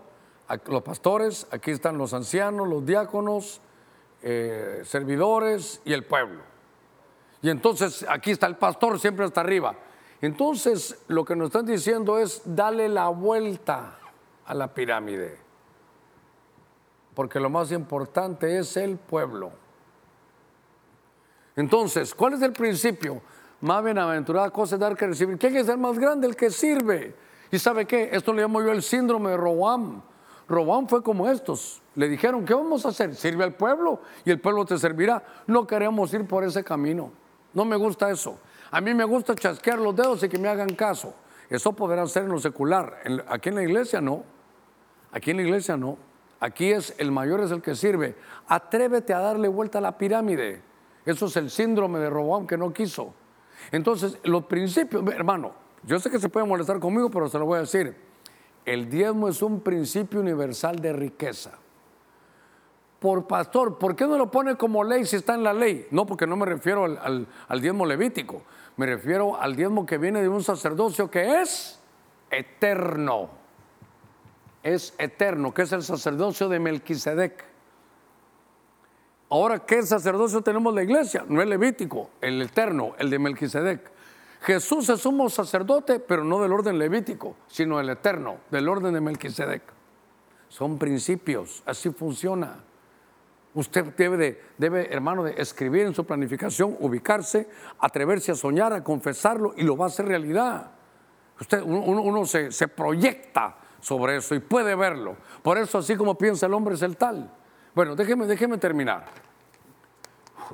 [0.66, 3.60] los pastores, aquí están los ancianos, los diáconos,
[4.22, 6.42] eh, servidores y el pueblo.
[7.42, 9.74] Y entonces aquí está el pastor siempre hasta arriba.
[10.20, 13.98] Entonces, lo que nos están diciendo es, dale la vuelta
[14.46, 15.36] a la pirámide.
[17.14, 19.52] Porque lo más importante es el pueblo.
[21.56, 23.20] Entonces, ¿cuál es el principio?
[23.60, 25.38] Más bienaventurada cosa es dar que recibir.
[25.38, 26.26] ¿Quién es el más grande?
[26.26, 27.14] El que sirve.
[27.54, 28.08] ¿Y sabe qué?
[28.10, 30.02] Esto le llamo yo el síndrome de Robam.
[30.48, 31.80] Robam fue como estos.
[31.94, 33.14] Le dijeron, ¿qué vamos a hacer?
[33.14, 35.22] Sirve al pueblo y el pueblo te servirá.
[35.46, 37.12] No queremos ir por ese camino.
[37.52, 38.40] No me gusta eso.
[38.72, 41.14] A mí me gusta chasquear los dedos y que me hagan caso.
[41.48, 42.98] Eso podrá ser en lo secular.
[43.28, 44.24] Aquí en la iglesia no.
[45.12, 45.96] Aquí en la iglesia no.
[46.40, 48.16] Aquí es el mayor es el que sirve.
[48.48, 50.60] Atrévete a darle vuelta a la pirámide.
[51.06, 53.14] Eso es el síndrome de Roboam que no quiso.
[53.70, 57.58] Entonces, los principios, hermano, yo sé que se puede molestar conmigo, pero se lo voy
[57.58, 57.94] a decir.
[58.64, 61.58] El diezmo es un principio universal de riqueza
[63.04, 65.86] por pastor, ¿por qué no lo pone como ley si está en la ley?
[65.90, 68.40] No, porque no me refiero al, diezmo levítico,
[68.78, 71.78] me refiero al diezmo que viene de un sacerdocio que es
[72.30, 73.28] eterno.
[74.62, 77.44] Es eterno, que es el sacerdocio de Melquisedec.
[79.28, 81.26] Ahora, ¿qué sacerdocio tenemos en la iglesia?
[81.28, 83.90] No es levítico, el eterno, el de Melquisedec.
[84.44, 89.00] Jesús es sumo sacerdote, pero no del orden levítico, sino el eterno, del orden de
[89.00, 89.62] Melquisedec.
[90.50, 92.62] Son principios, así funciona.
[93.54, 98.84] Usted debe, de, debe, hermano, de escribir en su planificación, ubicarse, atreverse a soñar, a
[98.84, 100.72] confesarlo y lo va a hacer realidad.
[101.40, 105.16] Usted, uno, se, se, proyecta sobre eso y puede verlo.
[105.42, 107.32] Por eso, así como piensa el hombre, es el tal.
[107.74, 109.06] Bueno, déjeme, déjeme terminar.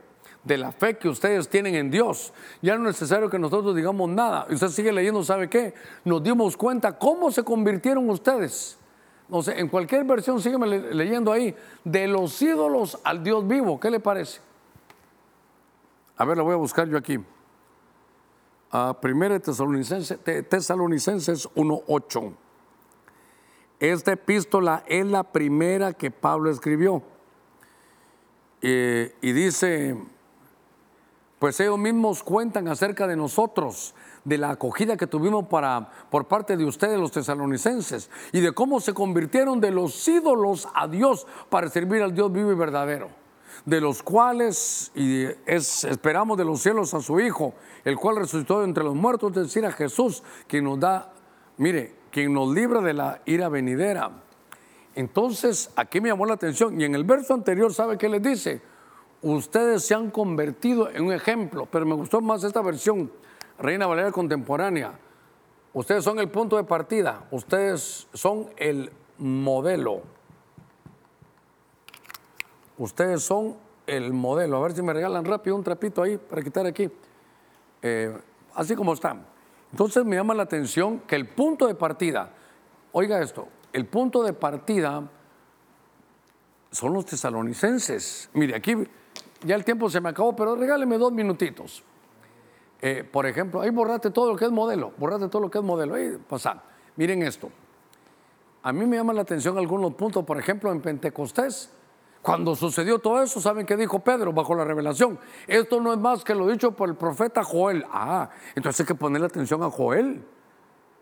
[0.44, 2.32] de la fe que ustedes tienen en Dios.
[2.60, 4.46] Ya no es necesario que nosotros digamos nada.
[4.50, 5.74] Usted sigue leyendo, ¿sabe qué?
[6.04, 8.78] Nos dimos cuenta cómo se convirtieron ustedes.
[9.28, 11.54] No sé, en cualquier versión, sígueme leyendo ahí,
[11.84, 13.78] de los ídolos al Dios vivo.
[13.78, 14.40] ¿Qué le parece?
[16.16, 17.18] A ver, lo voy a buscar yo aquí
[18.70, 22.32] a 1 Tesalonicenses, Tesalonicenses 1.8.
[23.80, 27.02] Esta epístola es la primera que Pablo escribió.
[28.60, 29.96] Y dice,
[31.38, 33.94] pues ellos mismos cuentan acerca de nosotros,
[34.24, 38.80] de la acogida que tuvimos para, por parte de ustedes los tesalonicenses y de cómo
[38.80, 43.27] se convirtieron de los ídolos a Dios para servir al Dios vivo y verdadero
[43.64, 47.54] de los cuales y esperamos de los cielos a su Hijo,
[47.84, 51.12] el cual resucitó entre los muertos, es decir, a Jesús, quien nos da,
[51.56, 54.10] mire, quien nos libra de la ira venidera.
[54.94, 58.60] Entonces, aquí me llamó la atención, y en el verso anterior, ¿sabe qué les dice?
[59.22, 63.10] Ustedes se han convertido en un ejemplo, pero me gustó más esta versión,
[63.58, 64.98] Reina Valera Contemporánea.
[65.72, 70.02] Ustedes son el punto de partida, ustedes son el modelo
[72.78, 73.56] Ustedes son
[73.86, 74.58] el modelo.
[74.58, 76.88] A ver si me regalan rápido un trapito ahí para quitar aquí.
[77.82, 78.16] Eh,
[78.54, 79.26] así como están.
[79.72, 82.30] Entonces me llama la atención que el punto de partida,
[82.92, 85.08] oiga esto, el punto de partida
[86.70, 88.30] son los tesalonicenses.
[88.32, 88.74] Mire, aquí
[89.44, 91.82] ya el tiempo se me acabó, pero regáleme dos minutitos.
[92.80, 95.64] Eh, por ejemplo, ahí borrate todo lo que es modelo, borrate todo lo que es
[95.64, 95.94] modelo.
[95.94, 96.62] Ahí pasa.
[96.96, 97.50] Miren esto.
[98.62, 101.70] A mí me llama la atención algunos puntos, por ejemplo, en Pentecostés
[102.22, 105.18] cuando sucedió todo eso, ¿saben qué dijo Pedro bajo la revelación?
[105.46, 107.84] Esto no es más que lo dicho por el profeta Joel.
[107.90, 110.24] Ah, entonces hay que ponerle atención a Joel.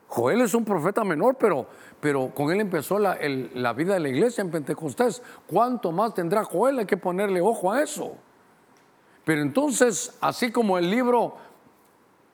[0.09, 1.67] Joel es un profeta menor, pero,
[2.01, 3.19] pero con él empezó la,
[3.55, 5.23] la vida de la iglesia en Pentecostés.
[5.47, 6.79] ¿Cuánto más tendrá Joel?
[6.79, 8.17] Hay que ponerle ojo a eso.
[9.25, 11.35] Pero entonces, así como el libro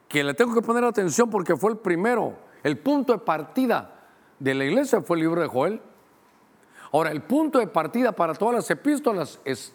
[0.09, 4.03] que le tengo que poner atención porque fue el primero, el punto de partida
[4.39, 5.81] de la iglesia fue el libro de Joel.
[6.93, 9.73] Ahora, el punto de partida para todas las epístolas es,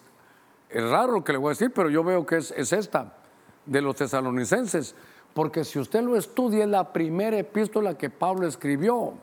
[0.70, 3.16] raro lo que le voy a decir, pero yo veo que es, esta,
[3.66, 4.94] de los tesalonicenses,
[5.34, 9.14] porque si usted lo estudia, es la primera epístola que Pablo escribió.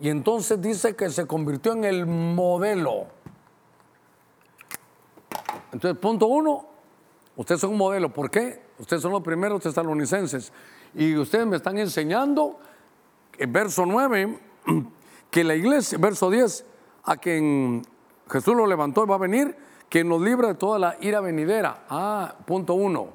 [0.00, 3.08] Y entonces dice que se convirtió en el modelo.
[5.70, 6.66] Entonces, punto uno,
[7.36, 8.10] ustedes son un modelo.
[8.10, 8.62] ¿Por qué?
[8.78, 10.50] Ustedes son los primeros tesalonicenses.
[10.94, 12.58] Y ustedes me están enseñando,
[13.36, 14.38] en verso 9,
[15.30, 16.64] que la iglesia, verso 10,
[17.04, 17.82] a quien
[18.30, 19.56] Jesús lo levantó y va a venir,
[19.88, 21.84] que nos libra de toda la ira venidera.
[21.88, 23.08] Ah, punto uno.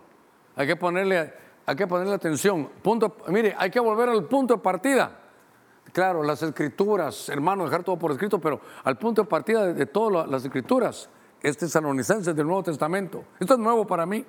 [0.56, 1.34] Hay que ponerle,
[1.66, 2.70] hay que ponerle atención.
[2.82, 5.20] Punto, mire, hay que volver al punto de partida.
[5.92, 10.28] Claro, las escrituras, hermano, dejar todo por escrito, pero al punto de partida de, todas
[10.28, 11.10] las escrituras,
[11.42, 13.26] este salonicense del Nuevo Testamento.
[13.40, 14.26] Esto es nuevo para mí.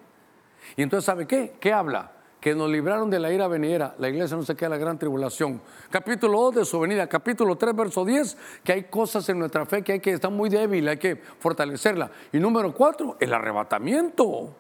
[0.77, 1.57] Y entonces, ¿sabe qué?
[1.61, 2.13] ¿Qué habla?
[2.45, 3.95] Que nos libraron de la ira venidera.
[3.99, 5.63] La iglesia no se queda la gran tribulación.
[5.89, 7.07] Capítulo 2 de su venida.
[7.07, 10.51] Capítulo 3, verso 10, que hay cosas en nuestra fe que hay que estar muy
[10.51, 12.11] débil, hay que fortalecerla.
[12.35, 14.55] Y número 4, el arrebatamiento.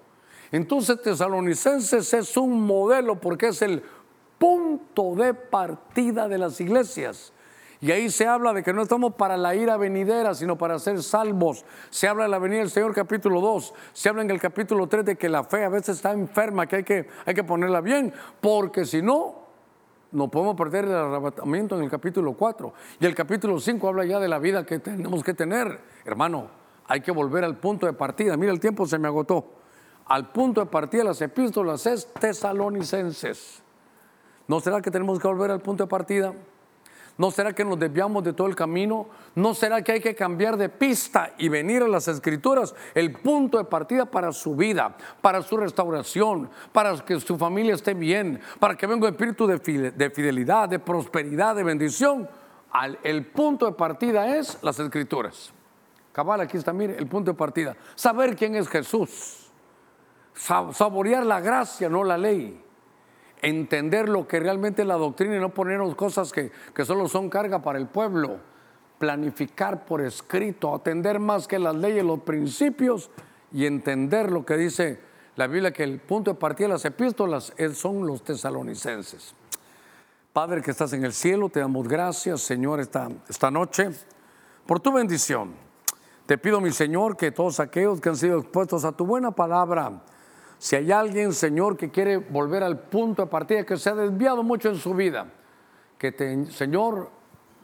[0.50, 3.82] Entonces Tesalonicenses es un modelo porque es el
[4.38, 7.33] punto de partida de las iglesias.
[7.84, 11.02] Y ahí se habla de que no estamos para la ira venidera, sino para ser
[11.02, 11.66] salvos.
[11.90, 13.74] Se habla de la venida del Señor capítulo 2.
[13.92, 16.76] Se habla en el capítulo 3 de que la fe a veces está enferma, que
[16.76, 19.34] hay que, hay que ponerla bien, porque si no,
[20.12, 22.72] no podemos perder el arrebatamiento en el capítulo 4.
[23.00, 25.78] Y el capítulo 5 habla ya de la vida que tenemos que tener.
[26.06, 26.46] Hermano,
[26.86, 28.34] hay que volver al punto de partida.
[28.38, 29.44] Mira, el tiempo se me agotó.
[30.06, 33.62] Al punto de partida las epístolas es tesalonicenses.
[34.48, 36.32] ¿No será que tenemos que volver al punto de partida?
[37.16, 39.06] ¿No será que nos desviamos de todo el camino?
[39.36, 42.74] ¿No será que hay que cambiar de pista y venir a las escrituras?
[42.92, 47.94] El punto de partida para su vida, para su restauración, para que su familia esté
[47.94, 52.28] bien, para que venga un espíritu de fidelidad, de prosperidad, de bendición.
[53.04, 55.52] el punto de partida es las escrituras.
[56.12, 57.76] Cabal, aquí está, mire, el punto de partida.
[57.94, 59.52] Saber quién es Jesús.
[60.34, 62.63] Saborear la gracia, no la ley
[63.44, 67.28] entender lo que realmente es la doctrina y no ponernos cosas que, que solo son
[67.28, 68.38] carga para el pueblo.
[68.98, 73.10] Planificar por escrito, atender más que las leyes, los principios
[73.52, 74.98] y entender lo que dice
[75.36, 79.34] la Biblia, que el punto de partida de las epístolas son los tesalonicenses.
[80.32, 83.90] Padre que estás en el cielo, te damos gracias, Señor, esta, esta noche
[84.66, 85.52] por tu bendición.
[86.26, 90.02] Te pido, mi Señor, que todos aquellos que han sido expuestos a tu buena palabra,
[90.64, 94.42] si hay alguien, Señor, que quiere volver al punto de partida, que se ha desviado
[94.42, 95.26] mucho en su vida,
[95.98, 97.10] que Señor,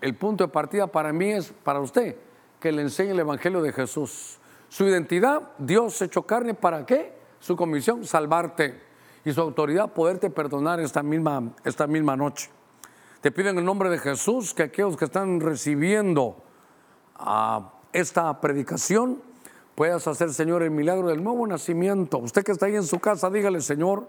[0.02, 2.16] el punto de partida para mí es para usted,
[2.60, 4.38] que le enseñe el Evangelio de Jesús.
[4.68, 7.14] Su identidad, Dios hecho carne, ¿para qué?
[7.38, 8.78] Su comisión, salvarte.
[9.24, 12.50] Y su autoridad, poderte perdonar esta misma, esta misma noche.
[13.22, 16.44] Te pido en el nombre de Jesús que aquellos que están recibiendo
[17.16, 19.29] ah, esta predicación,
[19.80, 22.18] puedas hacer, Señor, el milagro del nuevo nacimiento.
[22.18, 24.06] Usted que está ahí en su casa, dígale, Señor,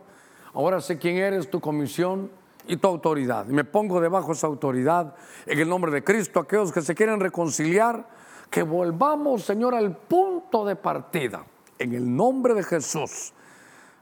[0.53, 2.29] ahora sé quién eres, tu comisión
[2.67, 3.45] y tu autoridad.
[3.45, 5.15] Me pongo debajo de esa autoridad
[5.45, 6.41] en el nombre de Cristo.
[6.41, 8.05] Aquellos que se quieren reconciliar,
[8.49, 11.45] que volvamos, Señor, al punto de partida.
[11.79, 13.31] En el nombre de Jesús.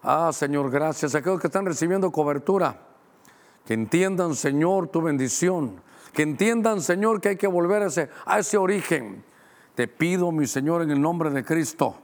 [0.01, 1.13] Ah, Señor, gracias.
[1.13, 2.81] Aquellos que están recibiendo cobertura,
[3.67, 5.79] que entiendan, Señor, tu bendición.
[6.13, 7.83] Que entiendan, Señor, que hay que volver
[8.25, 9.28] a ese origen
[9.79, 11.95] te pido, mi Señor, en el nombre de Cristo,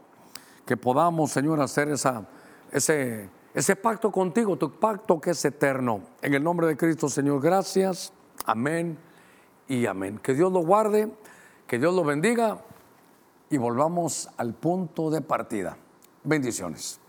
[0.66, 6.00] que podamos, Señor, hacer ese, ese pacto contigo, tu pacto que es eterno.
[6.22, 8.14] En el nombre de Cristo, Señor, gracias.
[8.46, 8.98] Amén
[9.68, 10.20] y amén.
[10.20, 11.12] Que Dios lo guarde,
[11.68, 12.62] que Dios lo bendiga
[13.50, 15.76] y volvamos al punto de partida.
[16.24, 17.02] Bendiciones.